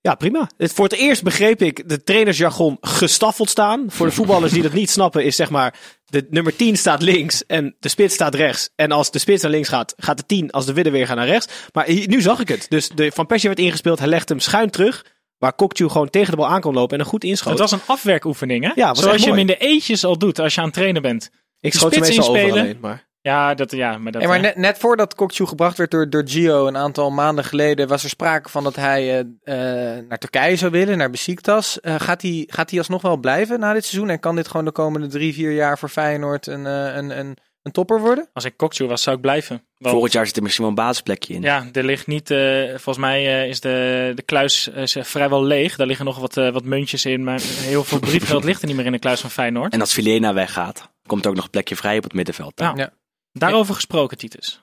[0.00, 0.50] Ja, prima.
[0.58, 3.84] Voor het eerst begreep ik de trainersjargon gestaffeld staan.
[3.88, 7.46] Voor de voetballers die dat niet snappen, is zeg maar: de nummer 10 staat links
[7.46, 8.70] en de spits staat rechts.
[8.76, 11.16] En als de spits naar links gaat, gaat de 10 als de widden weer gaan
[11.16, 11.68] naar rechts.
[11.72, 12.66] Maar nu zag ik het.
[12.68, 15.04] Dus de, Van Persie werd ingespeeld, hij legde hem schuin terug.
[15.38, 17.50] Waar Kokchu gewoon tegen de bal aan kon lopen en een goed inschoot.
[17.50, 18.72] Het was een afwerkoefening, hè?
[18.74, 21.02] Ja, was Zoals je hem in de eetjes al doet als je aan het trainen
[21.02, 21.30] bent.
[21.60, 22.66] ik de schoot hem spits meestal over inspelen.
[22.66, 22.80] alleen.
[22.80, 23.06] Maar...
[23.20, 24.20] Ja, dat, ja maar dat...
[24.20, 27.44] Hey, maar eh, net, net voordat Kokchu gebracht werd door, door Gio een aantal maanden
[27.44, 31.80] geleden, was er sprake van dat hij eh, eh, naar Turkije zou willen, naar Besiktas.
[31.80, 34.10] Eh, gaat, hij, gaat hij alsnog wel blijven na dit seizoen?
[34.10, 37.36] En kan dit gewoon de komende drie, vier jaar voor Feyenoord een, eh, een, een,
[37.62, 38.28] een topper worden?
[38.32, 39.66] Als ik Kokju was, zou ik blijven.
[39.78, 41.42] Want, Volgend jaar zit er misschien wel een basisplekje in.
[41.42, 42.30] Ja, er ligt niet...
[42.30, 45.76] eh, volgens mij eh, is de, de kluis eh, vrijwel leeg.
[45.76, 47.24] Daar liggen nog wat, eh, wat muntjes in.
[47.24, 49.72] Maar heel veel briefgeld ligt er niet meer in de kluis van Feyenoord.
[49.72, 52.52] En als Vilena weggaat, komt er ook nog een plekje vrij op het middenveld.
[52.54, 52.72] Ja.
[52.76, 52.92] Ja.
[53.32, 54.62] Daarover gesproken, Titus.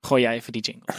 [0.00, 0.94] Gooi jij even die jingle.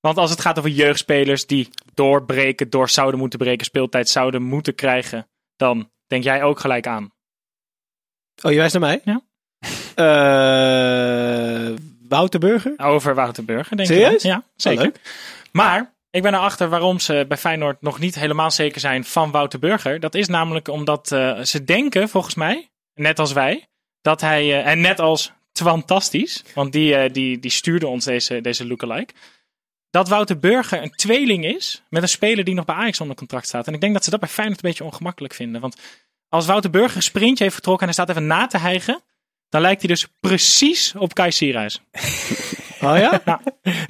[0.00, 4.74] Want als het gaat over jeugdspelers die doorbreken, door zouden moeten breken, speeltijd zouden moeten
[4.74, 7.12] krijgen, dan denk jij ook gelijk aan.
[8.42, 9.00] Oh, je wijst naar mij?
[9.04, 9.22] Ja.
[9.94, 11.76] Eh,
[12.08, 12.74] Wouter Burger?
[12.76, 14.22] Over Wouter Burger, denk Serieus?
[14.22, 14.28] je?
[14.28, 14.82] Ja, zeker.
[14.82, 15.00] leuk.
[15.52, 19.58] Maar ik ben erachter waarom ze bij Feyenoord nog niet helemaal zeker zijn van Wouter
[19.58, 20.00] Burger.
[20.00, 23.68] Dat is namelijk omdat eh, ze denken, volgens mij, net als wij,
[24.00, 28.66] dat hij, eh, en net als Twantastisch, want die, die, die stuurde ons deze, deze
[28.66, 29.12] lookalike,
[29.90, 33.46] dat Wouter Burger een tweeling is met een speler die nog bij Ajax onder contract
[33.46, 33.66] staat.
[33.66, 35.60] En ik denk dat ze dat bij Feyenoord een beetje ongemakkelijk vinden.
[35.60, 35.76] Want
[36.28, 39.00] als Wouter Burger een sprintje heeft getrokken en hij staat even na te hijgen,
[39.48, 41.80] dan lijkt hij dus precies op Kai Sierhuis.
[42.82, 43.40] Oh ja?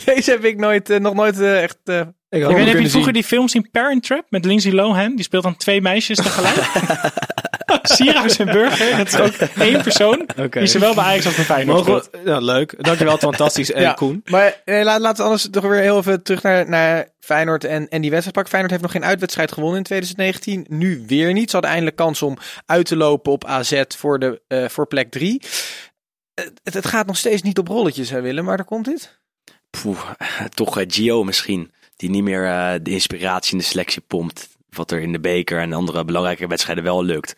[0.05, 2.81] Deze heb ik nooit, eh, nog nooit eh, echt eh, Ik Ik weet heb je
[2.81, 2.91] zien.
[2.91, 5.15] vroeger die film zien Parent Trap met Lindsay Lohan?
[5.17, 6.57] Die speelt dan twee meisjes tegelijk.
[7.83, 10.29] Sierhuis en Burger, dat is ook één persoon.
[10.39, 10.59] Oké.
[10.59, 12.85] Die zowel bij Ajax als bij Feyenoord Mogen we, leuk.
[12.85, 13.73] Dankjewel, fantastisch.
[13.73, 13.93] En Ja.
[13.93, 14.23] Koen.
[14.25, 17.89] Maar eh, laat, laten we anders toch weer heel even terug naar, naar Feyenoord en,
[17.89, 18.49] en die wedstrijd pakken.
[18.49, 20.67] Feyenoord heeft nog geen uitwedstrijd gewonnen in 2019.
[20.69, 21.47] Nu weer niet.
[21.47, 25.11] Ze hadden eindelijk kans om uit te lopen op AZ voor, de, eh, voor plek
[25.11, 25.43] 3.
[26.35, 29.21] Het, het gaat nog steeds niet op rolletjes, hè Willem, maar daar komt dit.
[29.71, 30.11] Poeh,
[30.55, 31.73] toch eh, Gio misschien.
[31.97, 34.49] Die niet meer eh, de inspiratie in de selectie pompt.
[34.71, 37.35] Wat er in de beker en andere belangrijke wedstrijden wel lukt.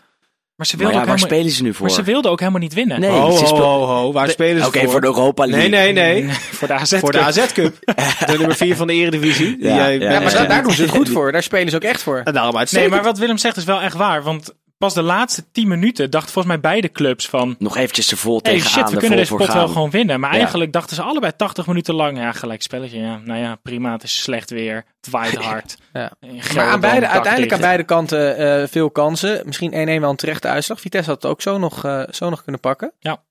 [0.62, 1.86] Maar ze Maar wilden, ja, ook waar helemaal, spelen ze nu voor?
[1.86, 3.00] maar ze wilden ook helemaal niet winnen.
[3.00, 4.12] Nee, Ho, ho, ho, ho.
[4.12, 4.90] Waar spelen ze Oké, voor?
[4.90, 5.68] voor de Europa League.
[5.68, 6.32] Nee, nee, nee.
[6.58, 7.76] Voor de AZ Voor de AZ-cup.
[8.26, 9.56] De nummer 4 van de Eredivisie.
[9.60, 10.38] Ja, jij- ja, Ja, maar ja.
[10.38, 11.32] daar, daar doen ze het goed voor.
[11.32, 12.20] Daar spelen ze ook echt voor.
[12.24, 12.90] En daarom Nee, uitstekend.
[12.90, 14.22] maar wat Willem zegt is wel echt waar.
[14.22, 17.56] Want pas de laatste 10 minuten dachten volgens mij beide clubs van...
[17.58, 18.72] Nog eventjes er vol Hey tegenaan.
[18.72, 20.20] shit, we kunnen deze pot wel gewoon winnen.
[20.20, 20.38] Maar Ja.
[20.38, 22.18] eigenlijk dachten ze allebei 80 minuten lang...
[22.18, 22.98] Ja, gelijk spelletje.
[22.98, 23.92] Ja, nou ja, prima.
[23.92, 24.84] Het is slecht weer.
[25.00, 25.76] Het waait hard.
[25.92, 26.12] Ja.
[26.54, 29.42] Maar aan beide, uiteindelijk aan beide kanten eh, veel kansen.
[29.44, 30.80] Misschien 1-1 wel een terechte uitslag.
[30.80, 32.92] Vitesse had het ook zo nog, eh, zo nog kunnen pakken.
[32.98, 33.22] Ja.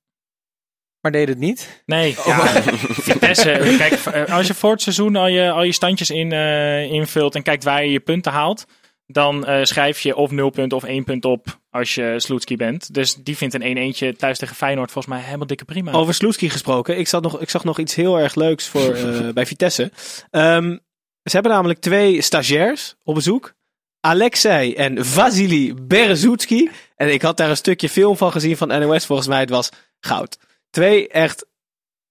[1.01, 1.83] Maar deed het niet.
[1.85, 2.37] Nee, ja,
[3.09, 3.75] Vitesse.
[3.77, 7.35] Kijk, eh, als je voor het seizoen al je, al je standjes in, eh, invult
[7.35, 8.65] en kijkt waar je je punten haalt,
[9.13, 12.93] dan eh, schrijf je of 0 punten of 1 punt op als je Sloetski bent.
[12.93, 15.91] Dus die vindt een 1-1'tje thuis tegen Feyenoord volgens mij helemaal dikke prima.
[15.91, 16.97] Over Sloeski gesproken.
[16.97, 19.91] Ik, zat nog, ik zag nog iets heel erg leuks voor, eh, bij Vitesse.
[20.29, 20.77] Ehm,
[21.23, 23.53] ze hebben namelijk twee stagiairs op bezoek.
[23.99, 26.69] Alexei en Vasily Berezutski.
[26.95, 29.05] En ik had daar een stukje film van gezien van NOS.
[29.05, 29.69] Volgens mij het was
[29.99, 30.37] goud.
[30.69, 31.45] Twee echt...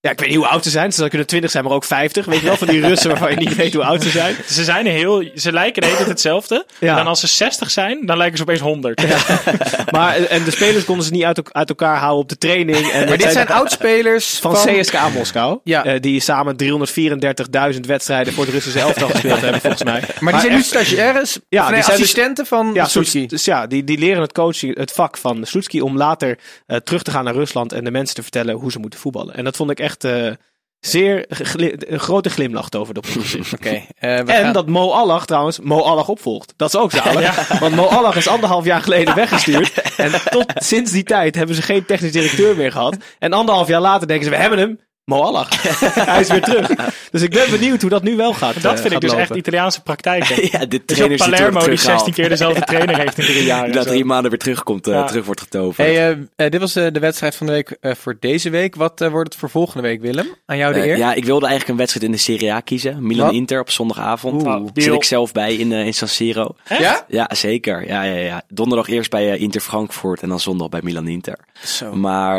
[0.03, 0.93] Ja, ik weet niet hoe oud ze zijn.
[0.93, 2.25] Ze kunnen 20 zijn, maar ook 50.
[2.25, 4.35] Weet je wel, van die Russen waarvan je niet weet hoe oud ze zijn.
[4.47, 6.67] Ze zijn heel, ze lijken de hele tijd hetzelfde.
[6.79, 6.97] Ja.
[6.97, 9.03] Dan als ze 60 zijn, dan lijken ze opeens 100.
[9.91, 12.91] Maar, en de spelers konden ze niet uit, el- uit elkaar houden op de training.
[12.91, 14.75] En Maar dit zijn oudspelers van, van...
[14.81, 15.59] CSKA Moskou.
[15.65, 15.85] Ja.
[15.85, 16.57] eh, die samen
[17.75, 20.03] 334.000 wedstrijden voor het Russische elftal gespeeld hebben, volgens mij.
[20.21, 22.85] Maar die zijn nu stagiaires, Ja, nee, die zijn dus- assistenten van Ja.
[22.87, 26.77] Soets- dus ja, die, die leren het coaching, het vak van Sloetski om later eh,
[26.77, 29.35] terug te gaan naar Rusland en de mensen te vertellen hoe ze moeten voetballen.
[29.35, 30.31] En dat vond ik echt eh,
[30.81, 33.01] zeer gli- grote glimlach over de
[33.61, 36.53] eh, we En gaan- dat Mo Allah trouwens Mo Allah opvolgt.
[36.57, 37.49] Dat is ook zalig.
[37.61, 39.73] Want Mo Allah is anderhalf jaar geleden weggestuurd.
[39.97, 42.97] En tot sinds die tijd hebben ze geen technisch directeur meer gehad.
[43.19, 44.81] En anderhalf jaar later denken ze, we hebben hem.
[45.05, 45.47] Mo Allah.
[46.11, 46.69] Hij is weer terug.
[47.11, 48.63] Dus ik ben benieuwd hoe dat nu wel gaat.
[48.63, 49.25] Dat eh, vind ik dus lopen.
[49.27, 50.25] echt Italiaanse praktijk.
[50.53, 53.45] Ja, de Dus trainers die Palermo die terug 16 keer dezelfde trainer heeft in drie
[53.45, 53.73] jaar.
[53.73, 53.83] zo.
[53.83, 55.05] drie maanden weer terugkomt, eh, Ja.
[55.05, 55.89] terug wordt getoverd.
[55.89, 58.75] Hey, eh, dit was eh, de wedstrijd van de week eh, voor deze week.
[58.77, 60.27] Wat eh, wordt het voor volgende week, Willem?
[60.47, 60.97] Aan jou de eer.
[60.97, 62.93] ja, ik wilde eigenlijk een wedstrijd in de Serie A kiezen.
[62.93, 63.01] Wat?
[63.03, 64.35] Milan-Inter op zondagavond.
[64.43, 64.45] Oeh.
[64.73, 66.55] Daar zit ik zelf bij in, in San Siro.
[66.79, 67.05] Ja?
[67.09, 67.87] Ja, zeker.
[67.87, 68.43] Ja, ja, ja.
[68.49, 71.39] Donderdag eerst bij eh, Inter Frankfurt en dan zondag bij Milan-Inter.
[71.65, 71.93] Zo.
[71.95, 72.37] Maar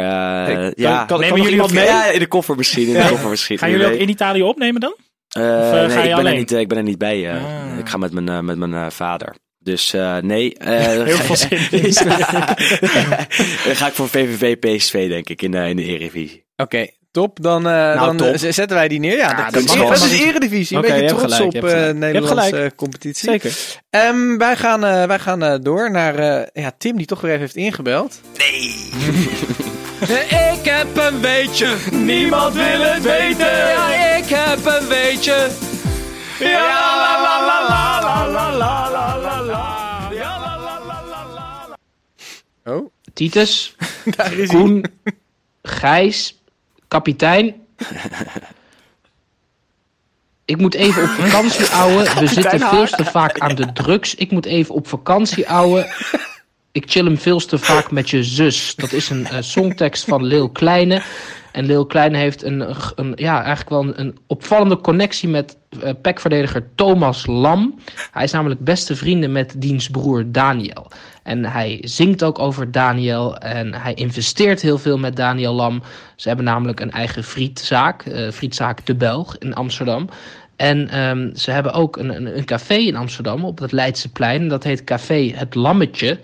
[0.47, 1.05] eh, Hey, ja...
[1.05, 1.85] kan- jullie iemand ook mee?
[1.85, 2.87] Ja, in de koffer misschien.
[2.87, 3.57] In de koffer misschien.
[3.57, 4.95] Gaan jullie ook in Italië opnemen dan?
[5.29, 6.35] Eh, ga nee, je ik ben, er alleen?
[6.37, 7.29] niet, eh, ik ben er niet bij.
[7.29, 7.35] eh.
[7.43, 7.77] Ah.
[7.79, 9.35] Ik ga met mijn, eh, met mijn eh, vader.
[9.59, 10.53] Dus eh, nee.
[10.57, 11.93] eh, Heel veel zin in.
[13.65, 16.45] Dan ga ik voor VVV PSV denk ik in, de in de Eredivisie.
[16.55, 17.41] Oké, top.
[17.41, 18.27] Dan, eh, dan top.
[18.27, 19.17] eh, zetten wij die neer.
[19.17, 20.77] Ja, dat, dat is, dat is Eredivisie.
[20.77, 21.97] Een Oké, beetje je hebt trots gelijk, op je hebt eh gelijk.
[21.97, 23.29] Je hebt Nederlandse eh, competitie.
[23.29, 23.53] Zeker.
[23.89, 27.29] Ehm, wij gaan, eh, wij gaan eh, door naar eh, ja, Tim, die toch weer
[27.31, 28.21] even heeft ingebeld.
[30.01, 33.57] Ik heb een weetje, niemand wil het weten.
[33.57, 35.49] Ja, ik heb een weetje.
[36.39, 40.09] Ja, la la la la la la la la la la.
[40.11, 41.77] Ja, la la la la
[42.63, 42.73] la.
[42.73, 43.75] Oh, Titus,
[44.15, 44.59] daar is hij.
[44.59, 44.85] Koen,
[45.63, 46.41] Gijs,
[46.87, 47.55] kapitein.
[50.45, 52.13] Ik moet even op vakantie, ouwe.
[52.19, 54.15] We zitten veel te vaak aan de drugs.
[54.15, 55.93] Ik moet even op vakantie, ouwe.
[56.73, 58.75] Ik chill hem veel te vaak met je zus.
[58.75, 61.01] Dat is een eh, songtekst van Leel Kleine.
[61.51, 66.67] En Leel Kleine heeft een, een, ja, eigenlijk wel een, opvallende connectie met eh PEC-verdediger
[66.75, 67.79] Thomas Lam.
[68.11, 70.91] Hij is namelijk beste vrienden met diens broer Daniel.
[71.23, 75.83] En hij zingt ook over Daniel en hij investeert heel veel met Daniel Lam.
[76.15, 80.09] Ze hebben namelijk een eigen frietzaak, eh, frietzaak De Belg in Amsterdam.
[80.55, 84.47] En ehm, ze hebben ook een, een, een café in Amsterdam op het Leidseplein.
[84.47, 86.19] Dat heet Café Het Lammetje.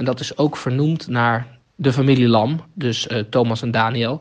[0.00, 4.20] En dat is ook vernoemd naar de familie Lam, dus eh, Thomas en Daniel.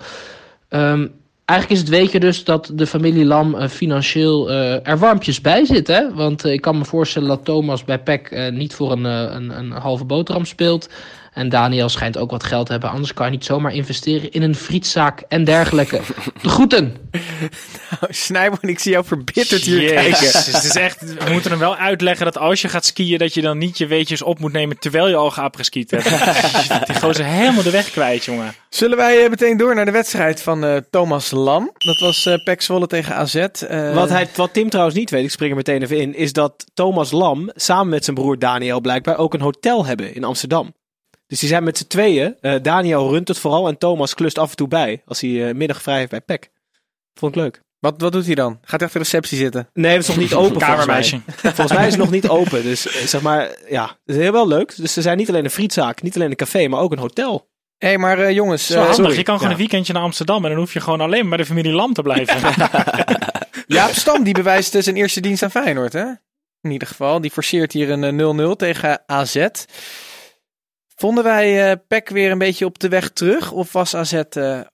[0.70, 1.08] Ehm,
[1.46, 5.66] eigenlijk is het weetje dus dat de familie Lam eh, financieel eh, er warmpjes bij
[5.66, 5.88] zit.
[5.88, 6.14] Hè?
[6.14, 10.06] Want ik kan me voorstellen dat Thomas bij PEC niet voor een, een, een halve
[10.06, 10.90] boterham speelt.
[11.34, 12.90] En Daniel schijnt ook wat geld te hebben.
[12.90, 16.00] Anders kan je niet zomaar investeren in een frietzaak en dergelijke.
[16.42, 16.96] De groeten!
[18.10, 20.28] Snijboon, ik zie jou verbitterd hier kijken.
[20.28, 23.42] Het is echt, we moeten hem wel uitleggen dat als je gaat skiën, dat je
[23.42, 26.04] dan niet je weetjes op moet nemen terwijl je al geapreskiet hebt.
[26.88, 28.54] Die gozer helemaal de weg kwijt, jongen.
[28.70, 31.72] Zullen wij eh, meteen door naar de wedstrijd van eh, Thomas Lam?
[31.78, 33.36] Dat was eh Pek Zwolle tegen AZ.
[33.36, 36.34] Eh, Wat, hij, wat Tim trouwens niet weet, ik spring er meteen even in, is
[36.34, 40.74] dat Thomas Lam samen met zijn broer Daniel blijkbaar ook een hotel hebben in Amsterdam.
[41.30, 42.36] Dus die zijn met z'n tweeën.
[42.42, 45.54] eh, Daniel runt het vooral en Thomas klust af en toe bij als hij eh,
[45.56, 46.50] middag vrij heeft bij PEC.
[47.14, 47.62] Vond ik leuk.
[47.80, 48.58] wat, wat doet hij dan?
[48.62, 49.70] Gaat hij achter de receptie zitten?
[49.74, 50.76] Nee, het is nog niet open volgens mij.
[50.76, 51.22] Kamermeisje.
[51.42, 52.64] Volgens mij is het nog niet open.
[52.64, 54.76] Dus eh, zeg maar, ja, het is heel wel leuk.
[54.76, 57.48] Dus ze zijn niet alleen een frietzaak, niet alleen een café, maar ook een hotel.
[57.78, 58.74] Hé, hey, maar eh, jongens.
[58.74, 58.96] Handig.
[58.96, 59.16] sorry.
[59.18, 59.56] Je kan gewoon Ja.
[59.56, 61.94] een weekendje naar Amsterdam en dan hoef je gewoon alleen maar bij de familie Lam
[61.94, 62.36] te blijven.
[63.78, 66.06] Jaap Stam die bewijst zijn eerste dienst aan Feyenoord, hè?
[66.62, 67.22] In ieder geval.
[67.22, 69.46] Die forceert hier een eh, 0-0 tegen AZ.
[71.00, 73.52] Vonden wij eh PEC weer een beetje op de weg terug?
[73.52, 74.66] Of was AZ eh, een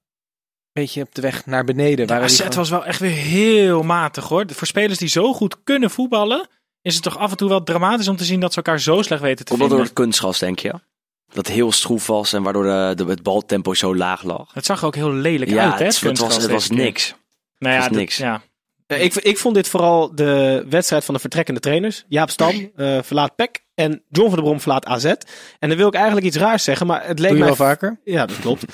[0.71, 2.07] beetje op de weg naar beneden?
[2.07, 4.45] De AZ gewoon- was wel echt weer heel matig hoor.
[4.47, 6.47] Voor spelers die zo goed kunnen voetballen,
[6.81, 9.01] is het toch af en toe wel dramatisch om te zien dat ze elkaar zo
[9.01, 9.95] slecht weten te Komt dat door vinden.
[9.95, 10.73] het kunstgas, denk je?
[11.33, 14.53] Dat heel stroef was en waardoor de, de- het baltempo zo laag lag.
[14.53, 16.69] Het zag er ook heel lelijk Ja, uit hè, het, het was, kunstgras het was
[16.69, 17.15] niks.
[17.57, 18.17] Nou ja, was dat- niks.
[18.17, 18.41] Ja.
[18.87, 22.03] Eh, Ik, ik vond dit vooral de wedstrijd van de vertrekkende trainers.
[22.07, 25.05] Jaap Stam eh, verlaat PEC en John van der Brom verlaat AZ.
[25.59, 27.55] En dan wil ik eigenlijk iets raars zeggen, maar het leek Doe je mij...
[27.55, 27.99] wel vaker?
[28.03, 28.63] Ja, dat klopt.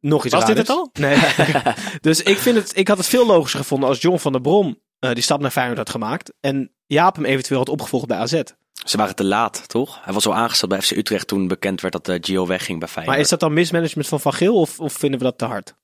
[0.00, 0.90] Nog iets Was dit het al?
[0.92, 1.18] Nee.
[2.00, 4.80] dus ik, vind het, ik had het veel logischer gevonden als John van der Brom
[4.98, 6.32] eh, die stap naar Feyenoord had gemaakt.
[6.40, 8.42] En Jaap hem eventueel had opgevolgd bij AZ.
[8.84, 9.98] Ze waren te laat, toch?
[10.02, 12.88] Hij was al aangesteld bij FC Utrecht toen bekend werd dat eh, Gio wegging bij
[12.88, 13.16] Feyenoord.
[13.16, 15.74] Maar is dat dan mismanagement van Van Geel of, of vinden we dat te hard?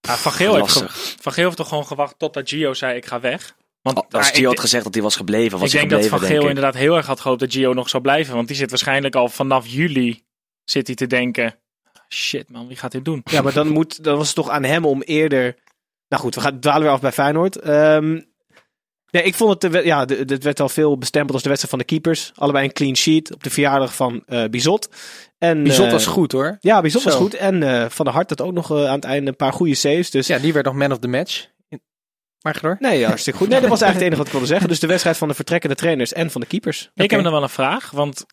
[0.00, 0.84] Ja, van, Geel heeft
[1.20, 3.56] van Geel heeft toch gewoon gewacht totdat Gio zei ik ga weg.
[3.94, 6.10] Want Als Gio ik, had gezegd dat hij was gebleven, was ik hij denk dat
[6.10, 8.34] Van Geel inderdaad heel erg had gehoopt dat Gio nog zou blijven.
[8.34, 10.22] Want die zit waarschijnlijk al vanaf juli
[10.64, 11.58] zit hij te denken.
[12.08, 13.20] Shit man, wie gaat dit doen?
[13.24, 15.56] Ja, maar dan, moet, dan was het toch aan hem om eerder...
[16.08, 17.56] Nou goed, we gaan dwalen weer af bij Feyenoord.
[17.56, 18.20] Ehm
[19.10, 19.84] nee, ik vond het...
[19.84, 22.32] Ja, het werd al veel bestempeld als de wedstrijd van de keepers.
[22.34, 24.88] Allebei een clean sheet op de verjaardag van eh Bizot.
[25.38, 26.56] En, Bizot eh, was goed hoor.
[26.60, 27.34] Ja, Bizot was goed.
[27.34, 30.10] En eh, Van der Hart had ook nog aan het einde een paar goede saves.
[30.10, 31.46] Dus Ja, die werd nog man of the match.
[32.46, 32.76] Maar door.
[32.80, 33.48] nee, hartstikke goed.
[33.48, 34.68] Nee, dat was eigenlijk het enige wat ik wilde zeggen.
[34.68, 36.90] Dus de wedstrijd van de vertrekkende trainers en van de keepers.
[36.94, 37.90] Ik heb nog wel een vraag.
[37.90, 38.26] Want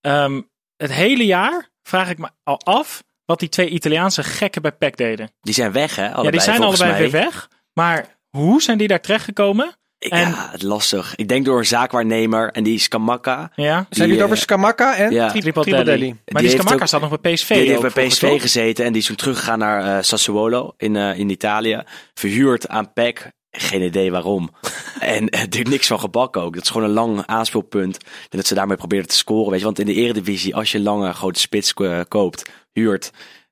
[0.00, 0.40] ehm,
[0.76, 4.96] het hele jaar vraag ik me al af wat die twee Italiaanse gekken bij PEC
[4.96, 5.30] deden.
[5.40, 6.02] Die zijn weg, hè?
[6.04, 7.00] Allebei, ja, die zijn allebei mij.
[7.00, 7.48] weer weg.
[7.72, 9.74] Maar hoe zijn die daar terechtgekomen?
[9.98, 11.14] Ik- En- Ja, het lastig.
[11.14, 13.50] Ik denk door een zaakwaarnemer en die is Kamaka.
[13.54, 15.28] Ja, Zijn jullie het eh, over Scamacca en ja.
[15.28, 16.08] Tri- Triple Triple Delhi.
[16.08, 17.48] Maar Die die Scamacca ook- staat nog bij PSV.
[17.48, 21.18] Die heeft bij PSV gezeten en die is toen teruggegaan naar eh, Sassuolo in, eh,
[21.18, 21.82] in Italië.
[22.14, 23.30] Verhuurd aan PEC.
[23.58, 24.50] Geen idee waarom.
[25.00, 26.54] en er is niks van gebakken ook.
[26.54, 27.96] Dat is gewoon een lang aanspeelpunt.
[28.04, 29.50] En dat ze daarmee proberen te scoren.
[29.50, 29.64] Weet je?
[29.64, 33.10] Want in de eredivisie, als je lange grote spits eh, koopt, huurt,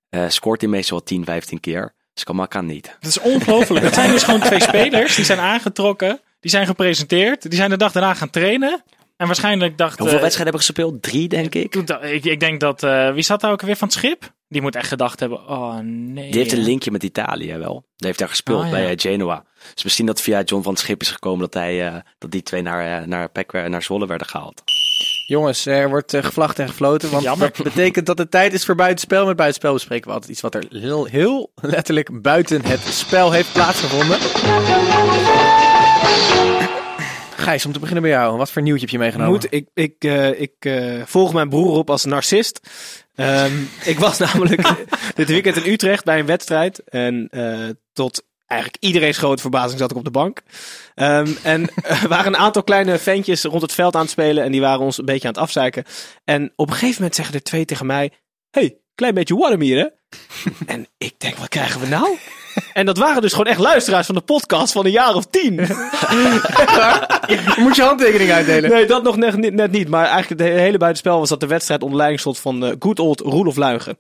[0.09, 1.95] eh, scoort hij meestal wel 10, 15 keer.
[2.15, 2.97] Skamaka niet.
[3.01, 3.85] Het is ongelooflijk.
[3.85, 5.15] Het zijn dus gewoon twee spelers.
[5.17, 6.21] Die zijn aangetrokken.
[6.41, 7.43] Die zijn gepresenteerd.
[7.43, 8.83] Die zijn de dag daarna gaan trainen.
[9.17, 9.99] En waarschijnlijk dacht...
[9.99, 11.03] Hoeveel wedstrijden hebben ze gespeeld?
[11.03, 11.75] Drie, denk ik.
[12.03, 12.83] ik, ik denk dat...
[12.83, 14.33] eh, wie zat daar ook weer van het schip?
[14.49, 15.49] Die moet echt gedacht hebben.
[15.49, 16.31] Oh nee.
[16.31, 17.85] Die heeft een linkje met Italië wel.
[17.97, 18.71] Die heeft daar gespeeld ja.
[18.71, 19.45] bij Genoa.
[19.75, 22.43] Dus misschien dat via John van het Schip is gekomen dat, hij, eh, dat die
[22.43, 24.63] twee naar, eh, naar, eh, naar Zwolle werden gehaald.
[25.27, 27.11] Jongens, er wordt eh, gevlacht en gefloten.
[27.11, 27.51] Want Jammer.
[27.53, 29.27] dat betekent dat het tijd is voor buitenspel.
[29.27, 33.53] Met buitenspel bespreken we altijd iets wat er heel, heel letterlijk buiten het spel heeft
[33.53, 34.19] plaatsgevonden.
[37.37, 38.37] Gijs, om te beginnen bij jou.
[38.37, 39.33] Wat voor nieuwtje heb je meegenomen?
[39.33, 42.61] Moet, ik ik, eh, ik eh, volg mijn broer op als narcist.
[43.15, 43.53] Ehm,
[43.85, 46.85] ik was namelijk dit weekend in Utrecht bij een wedstrijd.
[46.85, 50.43] En eh, tot eigenlijk iedereen's grote verbazing zat ik op de bank.
[50.95, 51.69] Ehm, en
[52.03, 54.45] er waren een aantal kleine ventjes rond het veld aan het spelen.
[54.45, 55.85] En die waren ons een beetje aan het afzeiken.
[56.25, 58.11] En op een gegeven moment zeggen er twee tegen mij...
[58.51, 59.87] hey, klein beetje Warmier hè?
[60.75, 62.19] en ik denk, wat krijgen we nou?
[62.73, 65.55] En dat waren dus gewoon echt luisteraars van de podcast van een jaar of tien.
[67.65, 68.71] Moet je handtekening uitdelen.
[68.71, 69.89] Nee, dat nog net, net niet.
[69.89, 72.99] Maar eigenlijk het hele buitenspel was dat de wedstrijd onder leiding stond van eh good
[72.99, 73.99] old Roelof Luigen.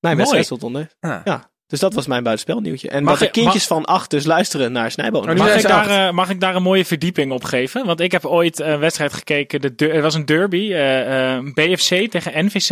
[0.00, 0.90] Mijn wedstrijd stond onder.
[1.00, 1.20] Ah.
[1.24, 1.50] Ja.
[1.70, 2.88] Dus dat was mijn buitenspelnieuwtje.
[2.88, 5.26] En Mag dat de ik- kindjes van acht dus luisteren naar Snijboom.
[5.26, 7.86] Die Mag zijn ik, daar, eh, mag ik daar een mooie verdieping op geven?
[7.86, 9.60] Want ik heb ooit een wedstrijd gekeken.
[9.76, 10.72] De het was een derby.
[10.72, 12.68] eh, eh, BFC tegen NVC.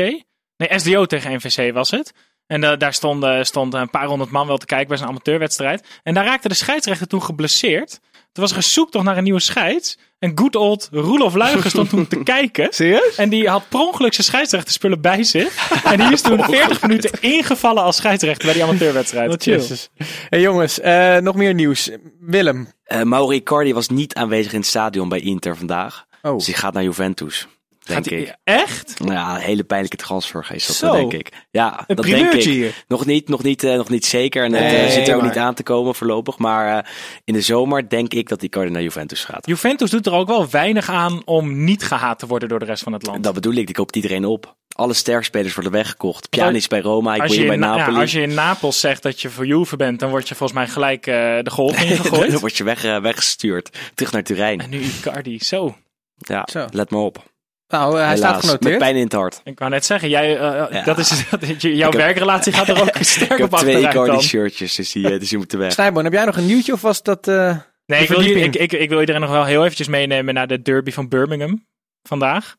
[0.56, 2.12] Nee, SDO tegen NVC was het.
[2.46, 5.86] En eh, daar stonden stond een paar honderd man wel te kijken bij zo'n amateurwedstrijd.
[6.02, 8.00] En daar raakte de scheidsrechter toen geblesseerd.
[8.32, 9.98] Toen was er een zoektocht naar een nieuwe scheids.
[10.18, 12.66] En good old Roelof Luigen stond toen te kijken.
[12.70, 13.14] Serieus?
[13.16, 15.82] En die had per ongeluk zijn scheidsrechterspullen bij zich.
[15.84, 19.44] En die is toen 40 minuten ingevallen als scheidsrechter bij die amateurwedstrijd.
[19.44, 19.88] Jezus.
[20.28, 21.90] Hey jongens, eh, nog meer nieuws.
[22.20, 22.72] Willem.
[22.84, 26.06] Eh Mauro Icardi was niet aanwezig in het stadion bij Inter vandaag.
[26.22, 26.36] Oh.
[26.36, 27.46] Dus hij gaat naar Juventus.
[27.88, 28.36] Denk Gaat die- ik.
[28.44, 28.98] Echt?
[28.98, 30.92] Nou ja, een hele pijnlijke transfer is dat, Zo.
[30.92, 31.46] denk ik.
[31.50, 32.42] Ja, dat denk ik.
[32.42, 32.84] hier.
[32.88, 34.44] Nog niet, nog niet, eh, nog niet zeker.
[34.44, 36.38] En het eh, Nee, zit er ook niet aan te komen voorlopig.
[36.38, 36.90] Maar eh,
[37.24, 39.46] in de zomer denk ik dat Icardi naar Juventus gaat.
[39.46, 42.82] Juventus doet er ook wel weinig aan om niet gehaat te worden door de rest
[42.82, 43.22] van het land.
[43.24, 44.56] Dat bedoel ik, die koopt iedereen op.
[44.68, 46.28] Alle sterkspelers worden weggekocht.
[46.30, 47.94] Pjanic bij Roma, als, je Higuaín bij Napoli.
[47.96, 50.58] ja, als je in Napels zegt dat je voor Juve bent, dan word je volgens
[50.58, 52.30] mij gelijk de golf ingegooid.
[52.30, 53.78] Dan word je weg, weggestuurd.
[53.94, 54.60] Terug naar Turijn.
[54.60, 55.76] en nu Icardi, zo.
[56.16, 56.66] Ja, Zo.
[56.70, 57.30] let maar op.
[57.68, 58.78] Nou, eh, hij Helaas, staat Met genoteerd.
[58.78, 59.40] pijn in het hart.
[59.44, 60.82] Ik wou net zeggen, jij, eh, Ja.
[60.84, 61.24] dat is,
[61.60, 64.04] jouw heb- werkrelatie gaat er ook sterk Ik heb op twee achteruit dan.
[64.04, 65.72] Icardi shirtjes, dus die, eh, dus die moeten weg.
[65.72, 67.28] Snijboon, heb jij nog een nieuwtje of was dat...
[67.28, 67.56] eh,
[67.86, 70.62] Nee, ik wil, ik, ik, ik wil iedereen nog wel heel eventjes meenemen naar de
[70.62, 71.66] derby van Birmingham
[72.02, 72.56] vandaag.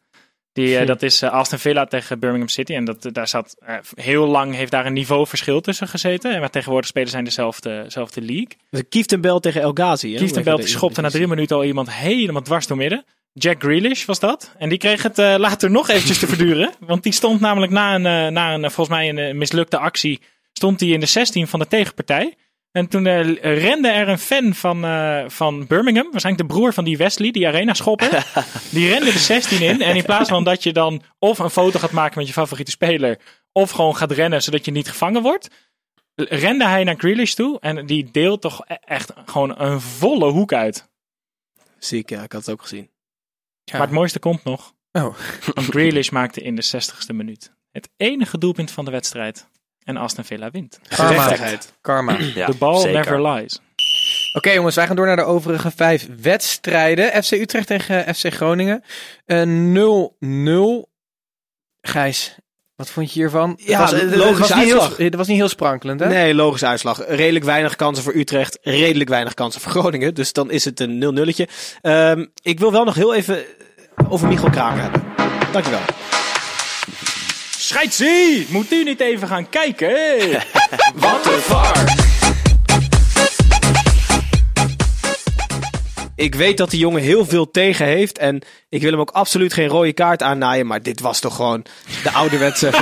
[0.53, 2.73] Die, eh, dat is eh, Aston Villa tegen Birmingham City.
[2.73, 6.33] En dat, daar zat eh, heel lang heeft daar een niveauverschil tussen gezeten.
[6.33, 8.83] En maar tegenwoordig spelen zijn dezelfde, dezelfde league.
[8.89, 10.17] Kieftenbelt tegen El Ghazi.
[10.17, 13.05] die schopte na drie minuten al iemand helemaal dwars door midden.
[13.33, 14.55] Jack Grealish was dat.
[14.57, 16.73] En die kreeg het eh, later nog eventjes te verduren.
[16.87, 20.21] Want die stond namelijk na een, eh, na een eh, volgens mij een mislukte actie,
[20.53, 22.35] stond hij in de 16 van de tegenpartij.
[22.71, 23.07] En toen
[23.41, 24.81] rende er een fan van,
[25.31, 28.25] van Birmingham, waarschijnlijk de broer van die Wesley, die arena schopper.
[28.71, 29.81] die rende de 16 in.
[29.81, 32.71] En in plaats van dat je dan of een foto gaat maken met je favoriete
[32.71, 33.19] speler,
[33.51, 35.49] of gewoon gaat rennen zodat je niet gevangen wordt,
[36.15, 37.59] rende hij naar Grealish toe.
[37.59, 40.89] En die deelt toch e- echt gewoon een volle hoek uit.
[41.79, 42.89] Ziek, ja, ik had het ook gezien.
[43.77, 44.73] Maar het mooiste komt nog.
[44.91, 45.15] Oh.
[45.53, 49.47] Want Grealish maakte in de 60ste minuut het enige doelpunt van de wedstrijd.
[49.83, 50.79] En Aston Villa wint.
[51.81, 52.17] Karma.
[52.35, 52.93] Ja, de ball zeker.
[52.93, 53.59] never lies.
[54.33, 57.23] Oké jongens, wij gaan door naar de overige vijf wedstrijden.
[57.23, 58.83] FC Utrecht tegen FC Groningen.
[59.25, 60.89] Een 0-0.
[61.81, 62.35] Gijs,
[62.79, 63.53] wat vond je hiervan?
[63.57, 64.97] Ja, het was, het logische was niet heel, uitslag.
[64.97, 66.07] het was niet heel sprankelend, hè?
[66.07, 67.07] Nee, logische uitslag.
[67.07, 68.57] Redelijk weinig kansen voor Utrecht.
[68.61, 70.13] Redelijk weinig kansen voor Groningen.
[70.13, 71.47] Dus dan is het een 0-nulletje.
[71.81, 73.43] Ehm, ik wil wel nog heel even
[74.09, 75.03] over Michel Kramer hebben.
[75.51, 75.81] Dankjewel.
[77.57, 78.45] Scheidsie!
[78.49, 79.95] Moet u niet even gaan kijken?
[80.95, 81.98] Wat een var.
[86.19, 88.17] Ik weet dat die jongen heel veel tegen heeft.
[88.17, 90.67] En ik wil hem ook absoluut geen rode kaart aannaaien.
[90.67, 91.65] Maar dit was toch gewoon
[92.03, 92.71] de ouderwetse...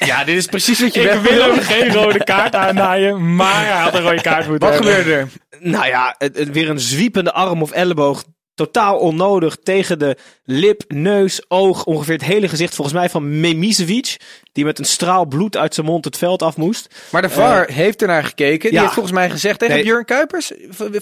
[0.00, 3.76] Ja, dit is precies wat je Ik wil hem geen rode kaart aannaaien, maar hij
[3.80, 4.94] had een rode kaart moeten Wat hebben.
[5.04, 5.28] gebeurde er?
[5.70, 8.24] nou ja, het- het- weer een zwiepende arm of elleboog.
[8.54, 11.84] Totaal onnodig tegen de lip, neus, oog.
[11.84, 14.16] Ongeveer het hele gezicht volgens mij van Memisevic.
[14.52, 16.94] Die met een straal bloed uit zijn mond het veld af moest.
[17.10, 18.60] Maar de VAR heeft ernaar gekeken.
[18.68, 18.80] Die ja.
[18.80, 19.84] heeft volgens mij gezegd tegen Nee.
[19.84, 20.52] Björn Kuipers,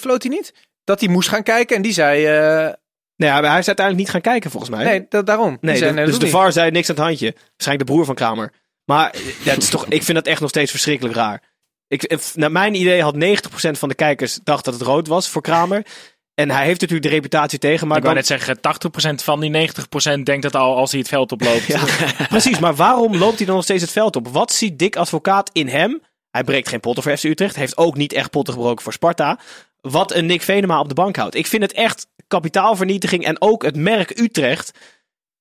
[0.01, 0.53] floot hij niet?
[0.89, 2.33] Dat hij moest gaan kijken en die zei, eh,
[3.17, 4.85] Nou ja, maar hij is uiteindelijk niet gaan kijken volgens mij.
[4.85, 5.59] nee, dat, daarom.
[5.61, 7.35] Nee, zei, de- nee, dat dus de VAR zei niks aan het handje.
[7.35, 8.53] Waarschijnlijk de broer van Kramer.
[8.85, 9.15] Maar
[9.45, 11.43] ja, het is toch, ik vind dat echt nog steeds verschrikkelijk raar.
[11.89, 15.29] Ik, eh, naar mijn idee had 90% van de kijkers dacht dat het rood was
[15.29, 15.87] voor Kramer.
[16.35, 17.87] En hij heeft natuurlijk de reputatie tegen.
[17.89, 21.01] Maar ik wou dan, net zeggen, 80% van die 90% denkt het al als hij
[21.01, 21.67] het veld oploopt.
[21.73, 21.81] Ja,
[22.29, 24.29] precies, maar waarom loopt hij dan nog steeds het veld op?
[24.29, 26.03] Wat ziet Dick Advocaat in hem?
[26.31, 27.57] Hij breekt geen potten voor FC Utrecht.
[27.57, 29.39] Heeft ook niet echt potten gebroken voor Sparta.
[29.91, 31.35] Wat een Nick Venema op de bank houdt.
[31.35, 33.25] Ik vind het echt kapitaalvernietiging.
[33.25, 34.79] En ook het merk Utrecht.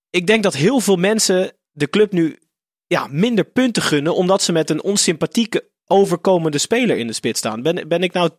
[0.09, 2.39] Ik denk dat heel veel mensen de club nu
[2.87, 4.15] ja, minder punten gunnen.
[4.15, 7.61] Omdat ze met een onsympathieke overkomende speler in de spits staan.
[7.61, 8.29] Ben, ben ik nou...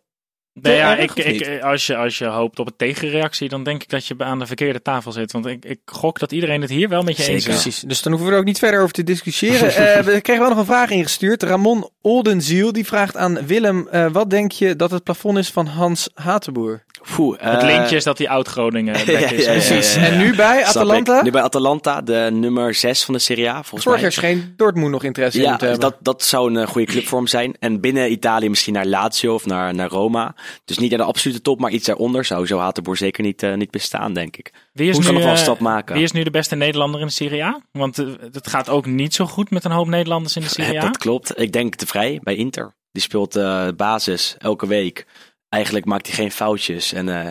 [0.63, 3.89] Nee, ja, ik, ik, als, je, als je hoopt op een tegenreactie, dan denk ik
[3.89, 5.33] dat je aan de verkeerde tafel zit.
[5.33, 7.53] Want ik, ik gok dat iedereen het hier wel met je eens is.
[7.53, 9.67] Precies, dus dan hoeven we er ook niet verder over te discussiëren.
[9.79, 11.43] Eh, we kregen wel nog een vraag ingestuurd.
[11.43, 15.67] Ramon Oldenziel die vraagt aan Willem: eh, wat denk je dat het plafond is van
[15.67, 16.85] Hans Hatenboer?
[17.15, 19.05] Poeh, Het eh, linkje is dat hij oud-Groningen is.
[19.05, 19.95] ja, ja, Precies.
[19.95, 20.07] ja, ja.
[20.07, 20.65] En nu bij.
[20.65, 21.23] Atalanta?
[21.23, 24.01] Nu bij Atalanta, de nummer 6 van de Serie A, volgens Vorig mij.
[24.01, 25.81] jaar scheen Dortmund nog interesse in Ja, te hebben.
[25.81, 27.57] dat, dat zou een eh, goede club voor hem zijn.
[27.59, 30.35] En binnen Italië misschien naar Lazio of naar, naar Roma.
[30.65, 33.55] Dus niet naar de absolute top, maar iets daaronder zou zo Hatenboer zeker niet, eh,
[33.55, 34.53] niet bestaan, denk ik.
[34.73, 35.95] Wie is, nu, nog wel een stap maken.
[35.95, 37.61] wie is nu de beste Nederlander in de Serie A?
[37.73, 37.97] Want
[38.33, 40.83] het gaat ook niet zo goed met een hoop Nederlanders in de Serie A.
[40.83, 41.41] Dat klopt.
[41.41, 42.77] Ik denk de Vrij bij Inter.
[42.93, 45.07] Die speelt eh, basis elke week.
[45.49, 46.93] Eigenlijk maakt hij geen foutjes.
[46.93, 47.29] En eh,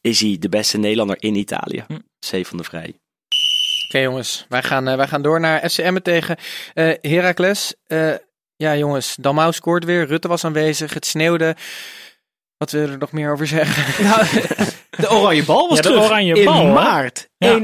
[0.00, 1.84] is hij de beste Nederlander in Italië.
[1.86, 1.98] Hm.
[2.30, 2.94] C van de Vrij.
[3.88, 6.36] Oké jongens, wij gaan, eh, wij gaan door naar FCM tegen
[6.74, 7.74] eh Heracles.
[7.86, 8.14] Eh,
[8.56, 11.56] ja jongens, Dalmau scoort weer, Rutte was aanwezig, het sneeuwde.
[12.56, 14.04] Wat willen we er nog meer over zeggen?
[14.08, 14.26] Nou,
[14.90, 16.04] de oranje bal was Ja, de terug.
[16.04, 16.72] oranje in bal, hè?
[16.72, 17.28] maart.
[17.38, 17.58] Ja.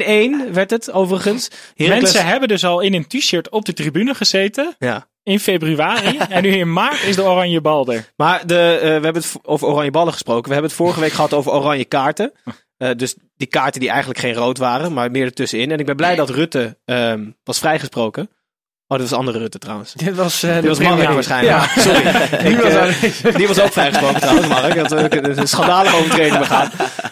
[0.48, 1.48] 1-1 werd het overigens.
[1.74, 5.08] Heracles- Mensen hebben dus al in een t-shirt op de tribune gezeten Ja.
[5.24, 6.18] In februari.
[6.28, 8.12] en nu in maart is de oranje bal er.
[8.16, 10.46] Maar de, eh, we hebben het over oranje ballen gesproken.
[10.46, 12.32] We hebben het vorige week gehad over oranje kaarten.
[12.74, 15.70] Eh, dus die kaarten die eigenlijk geen rood waren, maar meer ertussenin.
[15.70, 18.30] En ik ben blij dat Rutte ehm, was vrijgesproken.
[18.94, 19.92] Oh, dat was andere Rutte trouwens.
[19.92, 21.56] Dit was, eh, Die de was Mark waarschijnlijk.
[21.56, 21.68] Ja.
[21.82, 22.02] Sorry.
[22.48, 23.34] Die was eh, aanwezig.
[23.40, 24.74] die was ook vrijgesproken trouwens, Mark.
[24.74, 26.70] Dat ook een schandalige overtreding begaan.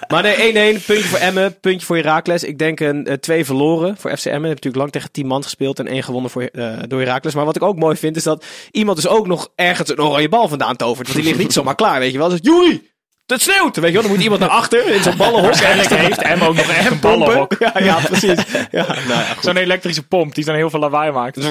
[0.08, 0.84] Maar nee, 1-1.
[0.86, 2.44] Puntje voor Emmen, puntje voor Heracles.
[2.44, 4.32] Ik denk een eh, twee verloren voor FC Emmen.
[4.32, 7.34] Hebben natuurlijk lang tegen 10 man gespeeld en één gewonnen voor, eh, door Heracles.
[7.34, 10.28] Maar wat ik ook mooi vind, is dat iemand dus ook nog ergens een oranje
[10.28, 11.06] bal vandaan tovert.
[11.06, 12.28] Want die ligt niet zomaar klaar, weet je wel.
[12.28, 12.90] Dus Joeri,
[13.32, 13.76] het sneeuwt!
[13.76, 15.44] Weet je wel, dan moet iemand naar achter in zo'n ballenhok.
[15.44, 17.56] Waarschijnlijk heeft Em ook nog echt een ballenhok.
[17.58, 18.38] Ja, ja, precies.
[18.70, 19.26] Ja, nou ja.
[19.40, 21.46] Zo'n elektrische pomp die dan heel veel lawaai maakt.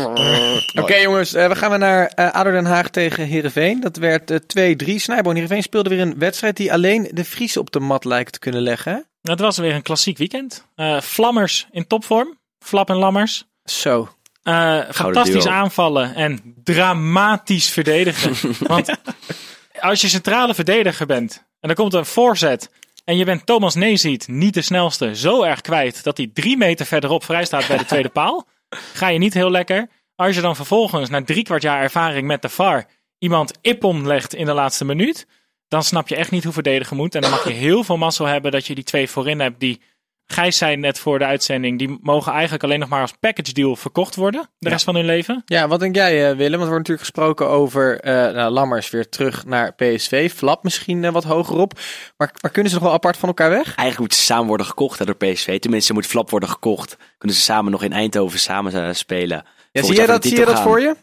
[0.80, 3.80] Oké jongens, eh, we gaan weer naar ADO Den Haag tegen Heerenveen.
[3.80, 4.96] Dat werd eh, 2-3.
[4.96, 8.40] Snijboon Heerenveen speelde weer een wedstrijd die alleen de Friese op de mat lijkt te
[8.40, 9.06] kunnen leggen.
[9.22, 10.66] Het was weer een klassiek weekend.
[10.76, 12.38] Eh, Vlammers in topvorm.
[12.60, 13.46] Flap en Lammers.
[13.64, 14.10] Zo.
[14.44, 15.54] Eh, fantastisch duo.
[15.54, 18.56] aanvallen en dramatisch verdedigen.
[18.68, 18.90] Want
[19.80, 22.70] als je centrale verdediger bent en er komt een voorzet
[23.06, 26.86] en je bent Thomas Neziet, niet de snelste, zo erg kwijt dat hij drie meter
[26.86, 29.90] verderop vrij staat bij de tweede paal, ga je niet heel lekker.
[30.16, 32.86] Als je dan vervolgens na drie kwart jaar ervaring met de VAR
[33.18, 35.28] iemand ippon legt in de laatste minuut,
[35.68, 37.16] dan snap je echt niet hoe verdedigen moet.
[37.16, 39.82] En dan mag je heel veel mazzel hebben dat je die twee voorin hebt die
[40.32, 43.76] Gijs zei net voor de uitzending, die mogen eigenlijk alleen nog maar als package deal
[43.76, 44.50] verkocht worden.
[44.60, 45.42] De rest van hun leven.
[45.46, 46.40] Ja, wat denk jij eh, Willem?
[46.40, 50.32] Want er wordt natuurlijk gesproken over eh nou, Lammers weer terug naar PSV.
[50.32, 51.80] Flap misschien eh, wat hoger op.
[52.18, 53.66] Maar, maar kunnen ze nog wel apart van elkaar weg?
[53.66, 55.60] Eigenlijk moeten ze samen worden gekocht hè, door PSV.
[55.60, 56.98] Tenminste, moet Flap worden gekocht.
[57.18, 59.46] Kunnen ze samen nog in Eindhoven samen spelen.
[59.72, 60.96] Ja, zie dat, zie je dat voor je?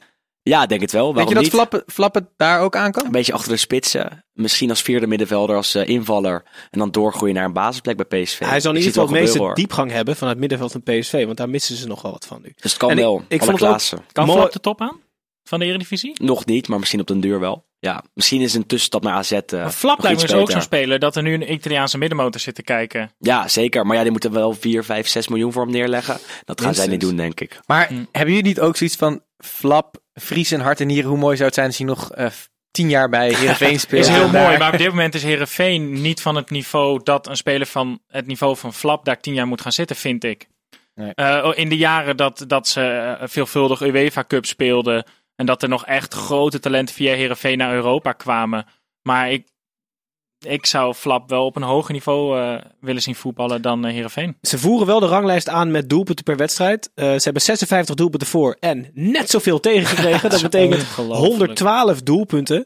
[0.48, 1.12] Ja, denk het wel.
[1.12, 1.70] Denk Waarom je dat niet?
[1.70, 3.04] Flap, Flap het daar ook aan kan?
[3.04, 4.24] Een beetje achter de spitsen.
[4.32, 6.42] Misschien als vierde middenvelder, als eh, invaller.
[6.70, 8.38] En dan doorgroeien naar een basisplek bij PSV.
[8.38, 9.54] Hij zal in ieder geval het wel meeste hoor.
[9.54, 11.24] diepgang hebben van het middenveld van PSV.
[11.24, 12.52] Want daar missen ze nog wel wat van nu.
[12.60, 13.22] Dus het kan En wel.
[13.28, 14.02] ik Alle vond het ook-.
[14.12, 14.28] Kan.
[14.30, 15.00] Flap de top aan
[15.44, 16.12] van de Eredivisie?
[16.22, 17.66] Nog niet, maar misschien op den duur wel.
[17.80, 19.32] Ja, misschien is een tussenstap naar AZ.
[19.32, 22.40] eh, Maar Flap lijkt me dus ook zo'n speler dat er nu een Italiaanse middenmotor
[22.40, 23.10] zit te kijken.
[23.18, 23.86] Ja, zeker.
[23.86, 26.18] Maar ja, die moeten wel 4, 5, 6 miljoen voor hem neerleggen.
[26.44, 27.60] Dat gaan zij niet doen, denk ik.
[27.66, 27.94] Maar Hm.
[28.12, 31.10] hebben jullie niet ook zoiets van Flap, Vries en hart en nieren?
[31.10, 32.26] Hoe mooi zou het zijn als hij nog eh,
[32.70, 34.06] tien jaar bij Heerenveen speelt?
[34.06, 37.36] Is heel mooi, maar op dit moment is Herenveen niet van het niveau dat een
[37.36, 40.48] speler van het niveau van Flap daar tien jaar moet gaan zitten, vind ik.
[40.94, 41.14] Nee.
[41.14, 45.04] Eh, in de jaren dat, dat ze eh, veelvuldig UEFA Cup speelden
[45.36, 48.66] en dat er nog echt grote talenten via Herenveen naar Europa kwamen.
[49.02, 49.48] Maar ik,
[50.46, 54.36] ik zou Flap wel op een hoger niveau eh, willen zien voetballen dan uh, Herenveen.
[54.42, 56.90] Ze voeren wel de ranglijst aan met doelpunten per wedstrijd.
[56.94, 60.30] Eh, ze hebben 56 doelpunten voor en net zoveel tegengekregen.
[60.30, 61.26] dat betekent Ongelooflijk.
[61.28, 62.64] 112 doelpunten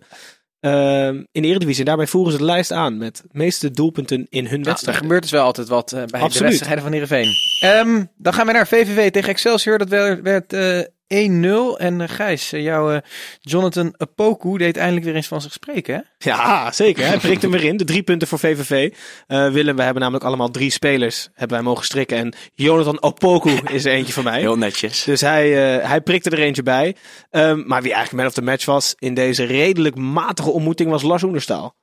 [0.60, 1.80] ehm, in de Eredivisie.
[1.80, 4.64] En daarbij voeren ze de lijst aan met de meeste doelpunten in hun Ja, er
[4.64, 4.96] wedstrijd.
[4.98, 6.48] gebeurt dus wel altijd wat bij de Absoluut.
[6.48, 7.28] wedstrijden van Heerenveen.
[7.60, 9.78] Ehm dan gaan we naar VVV tegen Excelsior.
[9.78, 10.80] Dat werd, werd eh,
[11.12, 11.76] 1-0.
[11.76, 12.98] En eh, Gijs, eh, jouw eh,
[13.40, 15.94] Jonathan Apoku deed eindelijk weer eens van zich spreken.
[15.94, 16.00] Hè?
[16.30, 17.06] Ja, zeker.
[17.06, 17.76] Hij prikt hem weer in.
[17.76, 18.92] De drie punten voor VVV.
[19.26, 21.28] Eh, Willem, we hebben namelijk allemaal drie spelers.
[21.34, 22.16] Hebben wij mogen strikken.
[22.16, 24.40] En Jonathan Opoku is er eentje van mij.
[24.40, 25.04] Heel netjes.
[25.04, 26.96] Dus hij, eh, hij prikte er eentje bij.
[27.30, 31.02] Ehm, maar wie eigenlijk man of the match was in deze redelijk matige ontmoeting was
[31.02, 31.74] Lars Oenerstaal.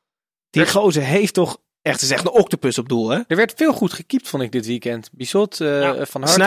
[0.50, 3.20] Die gozer heeft toch echt, het is echt een octopus op doel, hè?
[3.28, 5.10] Er werd veel goed gekiept, vond ik dit weekend.
[5.12, 6.06] Bizot, eh, Ja.
[6.06, 6.38] Van Hart.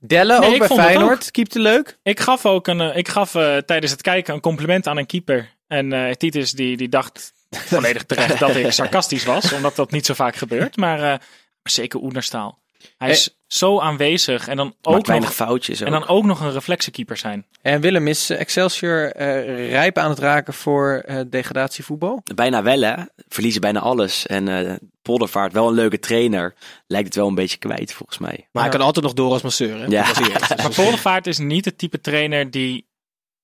[0.00, 1.30] Delle, Nee, ook bij Feyenoord.
[1.30, 1.98] Keepte leuk.
[2.02, 5.06] Ik gaf ook een, eh, ik gaf eh, tijdens het kijken een compliment aan een
[5.06, 5.56] keeper.
[5.66, 10.06] En eh Titus die, die dacht volledig terecht dat ik sarcastisch was, omdat dat niet
[10.06, 10.76] zo vaak gebeurt.
[10.76, 12.61] Maar, eh, maar zeker Oenerstaal.
[13.02, 15.80] Hij is zo aanwezig en dan ook weinig nog, foutjes.
[15.80, 17.46] en dan ook nog een reflexenkeeper zijn.
[17.62, 22.22] En Willem, is eh, Excelsior eh, rijp aan het raken voor eh, degradatievoetbal?
[22.34, 22.94] Bijna wel, hè?
[23.28, 24.26] Verliezen bijna alles.
[24.26, 26.54] En eh Poldervaart, wel een leuke trainer.
[26.86, 28.48] Lijkt het wel een beetje kwijt, volgens mij.
[28.52, 29.84] Maar hij kan altijd nog door als masseur, hè?
[29.86, 30.06] Ja.
[30.62, 32.90] Maar Poldervaart is niet het type trainer die...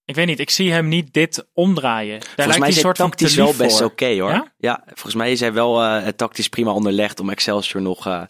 [0.05, 2.19] Ik weet niet, ik zie hem niet dit omdraaien.
[2.19, 4.31] Daar Volgens lijkt mij hij is soort tactisch wel best oké, hoor.
[4.31, 4.53] Ja?
[4.59, 4.83] Ja?
[4.87, 8.23] volgens mij is hij wel eh, tactisch prima onderlegd om Excelsior nog eh,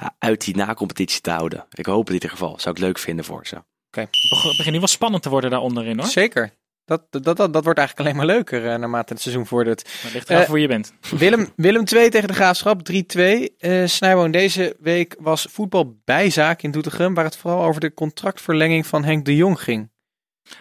[0.00, 1.66] ja, uit die na-competitie te houden.
[1.72, 2.58] Ik hoop in ieder geval.
[2.58, 3.56] Zou ik leuk vinden voor ze.
[3.90, 6.08] Het begint nu wel spannend te worden daar onderin hoor.
[6.08, 6.56] Zeker.
[6.84, 9.90] Dat, dat, dat, dat wordt eigenlijk alleen maar leuker eh, naarmate het seizoen vordert.
[10.02, 10.92] Maar ligt eraf Eh, hoe je bent.
[11.10, 13.56] Willem, Willem 2 tegen de Graafschap, 3-2.
[13.58, 18.86] Eh Snijboon, deze week was voetbal bijzaak in Doetinchem, waar het vooral over de contractverlenging
[18.86, 19.90] van Henk de Jong ging.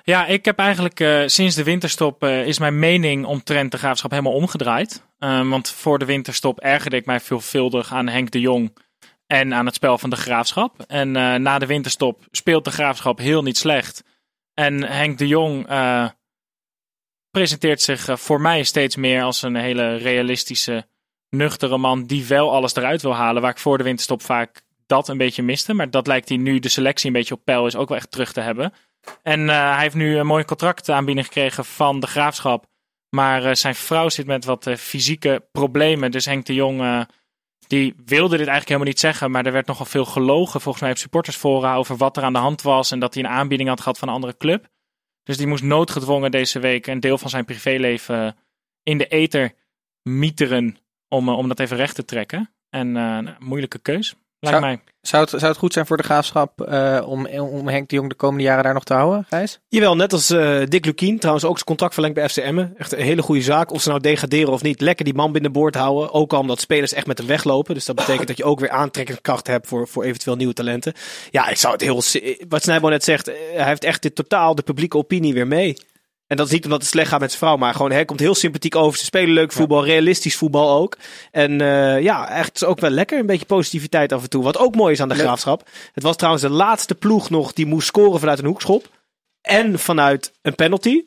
[0.03, 4.11] Ja, ik heb eigenlijk eh, sinds de winterstop eh, is mijn mening omtrent de graafschap
[4.11, 5.05] helemaal omgedraaid.
[5.19, 8.77] Eh, want voor de winterstop ergerde ik mij veelvuldig aan Henk de Jong
[9.27, 10.81] en aan het spel van de graafschap.
[10.87, 14.03] En eh, na de winterstop speelt de graafschap heel niet slecht.
[14.53, 16.09] En Henk de Jong eh,
[17.31, 20.87] presenteert zich eh, voor mij steeds meer als een hele realistische,
[21.29, 23.41] nuchtere man die wel alles eruit wil halen.
[23.41, 25.73] Waar ik voor de winterstop vaak dat een beetje miste.
[25.73, 28.11] Maar dat lijkt hij nu de selectie een beetje op peil is ook wel echt
[28.11, 28.73] terug te hebben.
[29.23, 32.65] En hij heeft nu een mooi contract aanbieding gekregen van de graafschap.
[33.09, 36.11] Maar zijn vrouw zit met wat fysieke problemen.
[36.11, 37.07] Dus Henk de Jong,
[37.67, 39.31] die wilde dit eigenlijk helemaal niet zeggen.
[39.31, 42.39] Maar er werd nogal veel gelogen volgens mij op supportersfora over wat er aan de
[42.39, 42.91] hand was.
[42.91, 44.67] En dat hij een aanbieding had gehad van een andere club.
[45.23, 48.35] Dus die moest noodgedwongen deze week een deel van zijn privéleven
[48.83, 49.53] in de ether
[50.01, 50.77] mieteren.
[51.07, 52.51] Om, eh, om dat even recht te trekken.
[52.69, 54.81] En eh, moeilijke keus, lijkt Zou- mij.
[55.01, 58.09] Zou het, zou het goed zijn voor de Graafschap eh, om, om Henk de Jong
[58.09, 59.59] de komende jaren daar nog te houden, Gijs?
[59.67, 61.17] Jawel, net als eh, Dick Lukien.
[61.19, 62.73] Trouwens ook zijn contract verlengd bij FC Emmen.
[62.77, 63.71] Echt een hele goede zaak.
[63.71, 64.81] Of ze nou degraderen of niet.
[64.81, 66.13] Lekker die man binnenboord houden.
[66.13, 67.73] Ook al omdat spelers echt met hem weglopen.
[67.73, 70.93] Dus dat betekent dat je ook weer aantrekkingskracht hebt voor, voor eventueel nieuwe talenten.
[71.31, 72.01] Ja, ik zou het heel...
[72.49, 73.27] Wat Snijbo net zegt.
[73.27, 75.77] eh, Hij heeft echt dit totaal de publieke opinie weer mee.
[76.27, 77.57] En dat is niet omdat het slecht gaat met zijn vrouw.
[77.57, 78.99] Maar gewoon hij komt heel sympathiek over.
[78.99, 79.85] Ze spelen leuk voetbal.
[79.85, 80.97] Realistisch voetbal ook.
[81.31, 83.19] En eh, ja, echt is ook wel lekker.
[83.19, 84.43] Een beetje positiviteit af en toe.
[84.43, 85.23] Wat ook mooi is aan de Leuk.
[85.25, 85.69] graafschap.
[85.93, 88.89] Het was trouwens de laatste ploeg nog die moest scoren vanuit een hoekschop.
[89.41, 91.01] En vanuit een penalty.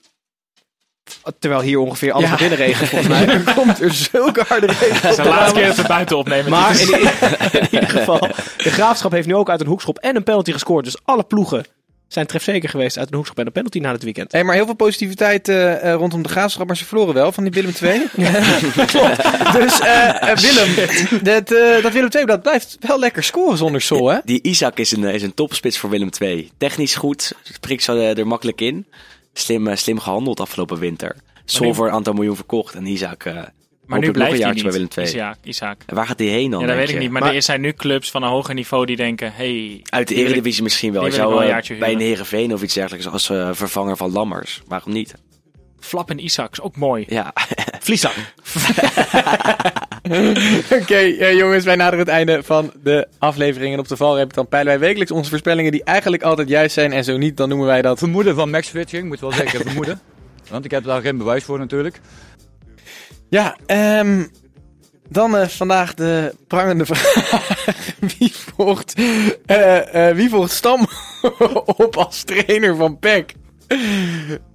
[1.39, 2.29] Terwijl hier ongeveer alles Ja.
[2.31, 3.29] naar binnen regent, volgens mij.
[3.47, 6.51] Er komt er zulke harde regen de laatste keer dat we buiten opnemen.
[6.51, 8.19] Maar in ieder geval,
[8.57, 10.85] de Graafschap heeft nu ook uit een hoekschop en een penalty gescoord.
[10.85, 11.65] Dus alle ploegen
[12.13, 14.33] zijn trefzeker geweest uit een hoekschop en een penalty na het weekend.
[14.33, 17.45] Hey, maar heel veel positiviteit eh, eh, rondom de graafschap, maar ze verloren wel van
[17.45, 18.07] die Willem II.
[18.87, 19.23] Klopt.
[19.53, 20.75] Dus eh, Willem,
[21.23, 24.19] dat, eh, dat Willem II dat blijft wel lekker scoren zonder Sol, hè?
[24.25, 26.51] Die Isaac is een, is een topspits voor Willem II.
[26.59, 28.87] Technisch goed, prikt zo er makkelijk in.
[29.33, 31.17] Slim, slim gehandeld afgelopen winter.
[31.45, 33.43] Sol voor een aantal miljoen verkocht en Isaac eh
[33.91, 34.73] maar nu blijft hij jaartje niet.
[34.73, 35.07] bij Willem II.
[35.07, 35.81] Isaac, Isaac.
[35.87, 36.61] En waar gaat hij heen dan?
[36.61, 37.01] Ja, dat weet ik je?
[37.01, 37.11] niet.
[37.11, 39.33] Maar, Maar- er zijn nu clubs van een hoger niveau die denken...
[39.35, 41.07] Hey, Uit de ik- Eredivisie misschien wel.
[41.07, 41.99] ik zou wel een eh, bij een huren.
[41.99, 44.63] Heerenveen of iets dergelijks als eh, vervanger van Lammers.
[44.67, 45.15] Waarom niet?
[45.81, 47.05] Flap en Isaac is ook mooi.
[47.09, 47.33] Ja,
[47.81, 48.15] Vliesang.
[50.81, 53.73] Oké, eh, jongens, wij naderen het einde van de aflevering.
[53.73, 56.93] En op de valreep dan peilen wij wekelijks onze voorspellingen die eigenlijk altijd juist zijn.
[56.93, 57.99] En zo niet, dan noemen wij dat...
[57.99, 60.01] Vermoeden van matchfitching, moet wel zeker vermoeden.
[60.51, 62.01] Want ik heb daar geen bewijs voor natuurlijk.
[63.31, 64.25] Ja, ehm,
[65.09, 67.57] dan eh, vandaag de prangende vraag.
[68.19, 68.95] wie, volgt,
[69.47, 70.87] eh, eh, wie volgt Stam
[71.77, 73.33] op als trainer van PEC?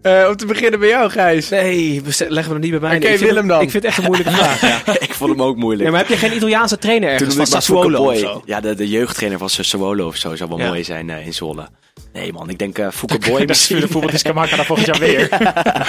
[0.01, 1.49] Eh, om te beginnen bij jou, Gijs.
[1.49, 2.95] Nee, leggen we nog niet bij mij.
[2.95, 3.61] Oké, Nee, ik vind Willem het- dan.
[3.61, 4.61] Ik vind het echt een moeilijke vraag.
[4.85, 4.99] Ja.
[4.99, 5.83] ik vond hem ook moeilijk.
[5.85, 8.33] Ja, maar heb je geen Italiaanse trainer Toen ergens noemde van Sassuolo of zo?
[8.33, 8.41] Boy.
[8.45, 10.67] Ja, de, de jeugdtrainer van Sassuolo of zo zou wel Ja.
[10.67, 11.67] mooi zijn in Zwolle.
[12.15, 13.87] Nee man, ik denk eh Foucault Boy Dat misschien.
[13.89, 15.29] voetbal is Kamaka dan volgend jaar weer.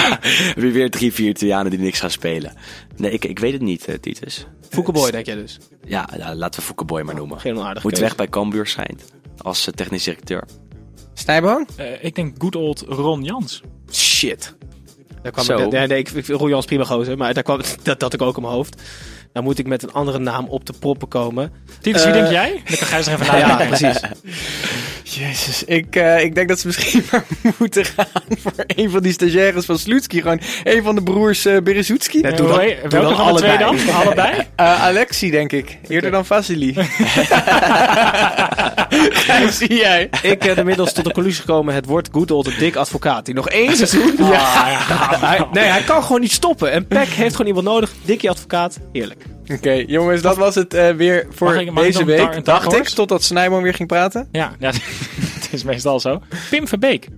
[0.63, 2.53] Weer weer drie, vier Italianen die niks gaan spelen.
[2.97, 4.47] Nee, ik, ik weet het niet, eh, Titus.
[4.69, 5.59] Foucault denk jij dus?
[5.85, 7.41] Ja, laten we Foucault Boy maar noemen.
[7.41, 8.09] Geen onaardige Moet keuze.
[8.09, 9.05] weg bij Cambuur schijnt.
[9.37, 10.45] Als eh, technisch directeur.
[11.15, 11.67] Snijboon?
[11.77, 13.63] Eh, ik denk good old Ron Jans.
[13.93, 14.55] Shit.
[15.23, 15.59] Daar kwam Zo.
[15.59, 18.23] ik, nee, nee, ik, ik vind Royals prima gozer, maar daar kwam, dat had ik
[18.23, 18.83] ook in mijn hoofd.
[19.37, 21.53] Dan moet ik met een andere naam op de proppen komen.
[21.81, 22.63] Titus, wie Eh, denk jij?
[22.69, 23.79] Dan kan Gijs er even Ja, nadenken.
[23.79, 24.01] precies.
[25.19, 27.25] Jezus, ik, eh, ik denk dat ze misschien maar
[27.59, 28.07] moeten gaan
[28.39, 30.21] voor een van die stagiaires van Slutski.
[30.21, 32.19] Gewoon een van de broers uh, Berezoetski.
[32.21, 33.69] Ja, Eh, doe dan- heet- doe welke dan van de twee dan?
[33.69, 33.91] allebei.
[34.05, 34.33] Allebei?
[34.57, 35.79] Eh, Alexi, denk ik.
[35.89, 36.75] Eerder dan Vasily.
[39.51, 40.09] Zie jij?
[40.23, 43.25] Ik ben inmiddels tot de conclusie gekomen, het wordt good old een dik advocaat.
[43.25, 44.15] Die nog één seizoen...
[44.21, 46.73] Hij, nee, hij kan gewoon niet stoppen.
[46.73, 47.93] En Peck heeft gewoon iemand nodig.
[48.05, 49.25] Dikkie advocaat, heerlijk.
[49.53, 52.45] Oké, jongens, dat was het eh, weer voor ik- deze week.
[52.45, 54.29] Dacht ik, totdat Snijboom weer ging praten.
[54.33, 54.71] Ja, ja
[55.35, 56.23] het is meestal zo.
[56.51, 57.09] Pim Verbeek.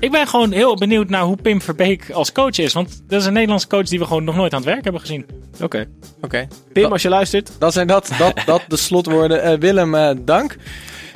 [0.00, 2.72] Ik ben gewoon heel benieuwd naar hoe Pim Verbeek als coach is.
[2.72, 5.00] Want dat is een Nederlandse coach die we gewoon nog nooit aan het werk hebben
[5.00, 5.26] gezien.
[5.62, 5.86] Oké.
[6.20, 6.46] Oké.
[6.72, 9.42] Pim, als je luistert, Dat zijn dat, dat, dat de slotwoorden.
[9.42, 10.56] Eh, Willem, eh, dank.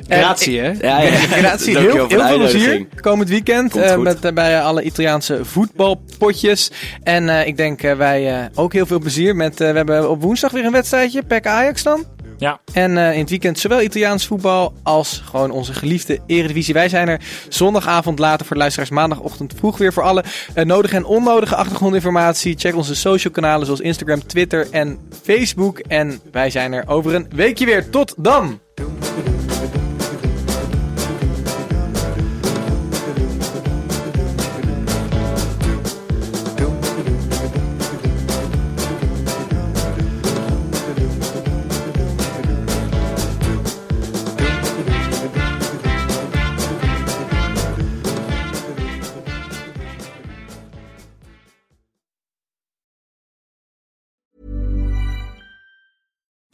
[0.07, 0.71] En gratie hè.
[0.81, 0.99] Ja.
[1.41, 6.71] Grazie, heel, veel plezier komend weekend eh, met, eh, bij alle Italiaanse voetbalpotjes.
[7.03, 10.09] En eh, ik denk eh, wij eh, ook heel veel plezier met, eh, we hebben
[10.09, 12.05] op woensdag weer een wedstrijdje, PEC Ajax dan.
[12.37, 16.73] Ja, En eh, in het weekend zowel Italiaans voetbal als gewoon onze geliefde Eredivisie.
[16.73, 17.19] Wij zijn er
[17.49, 20.23] zondagavond later voor de luisteraars maandagochtend vroeg weer voor alle
[20.53, 22.55] eh, nodige en onnodige achtergrondinformatie.
[22.57, 25.79] Check onze social kanalen zoals Instagram, Twitter en Facebook.
[25.79, 27.89] En wij zijn er over een weekje weer.
[27.89, 28.59] Tot dan!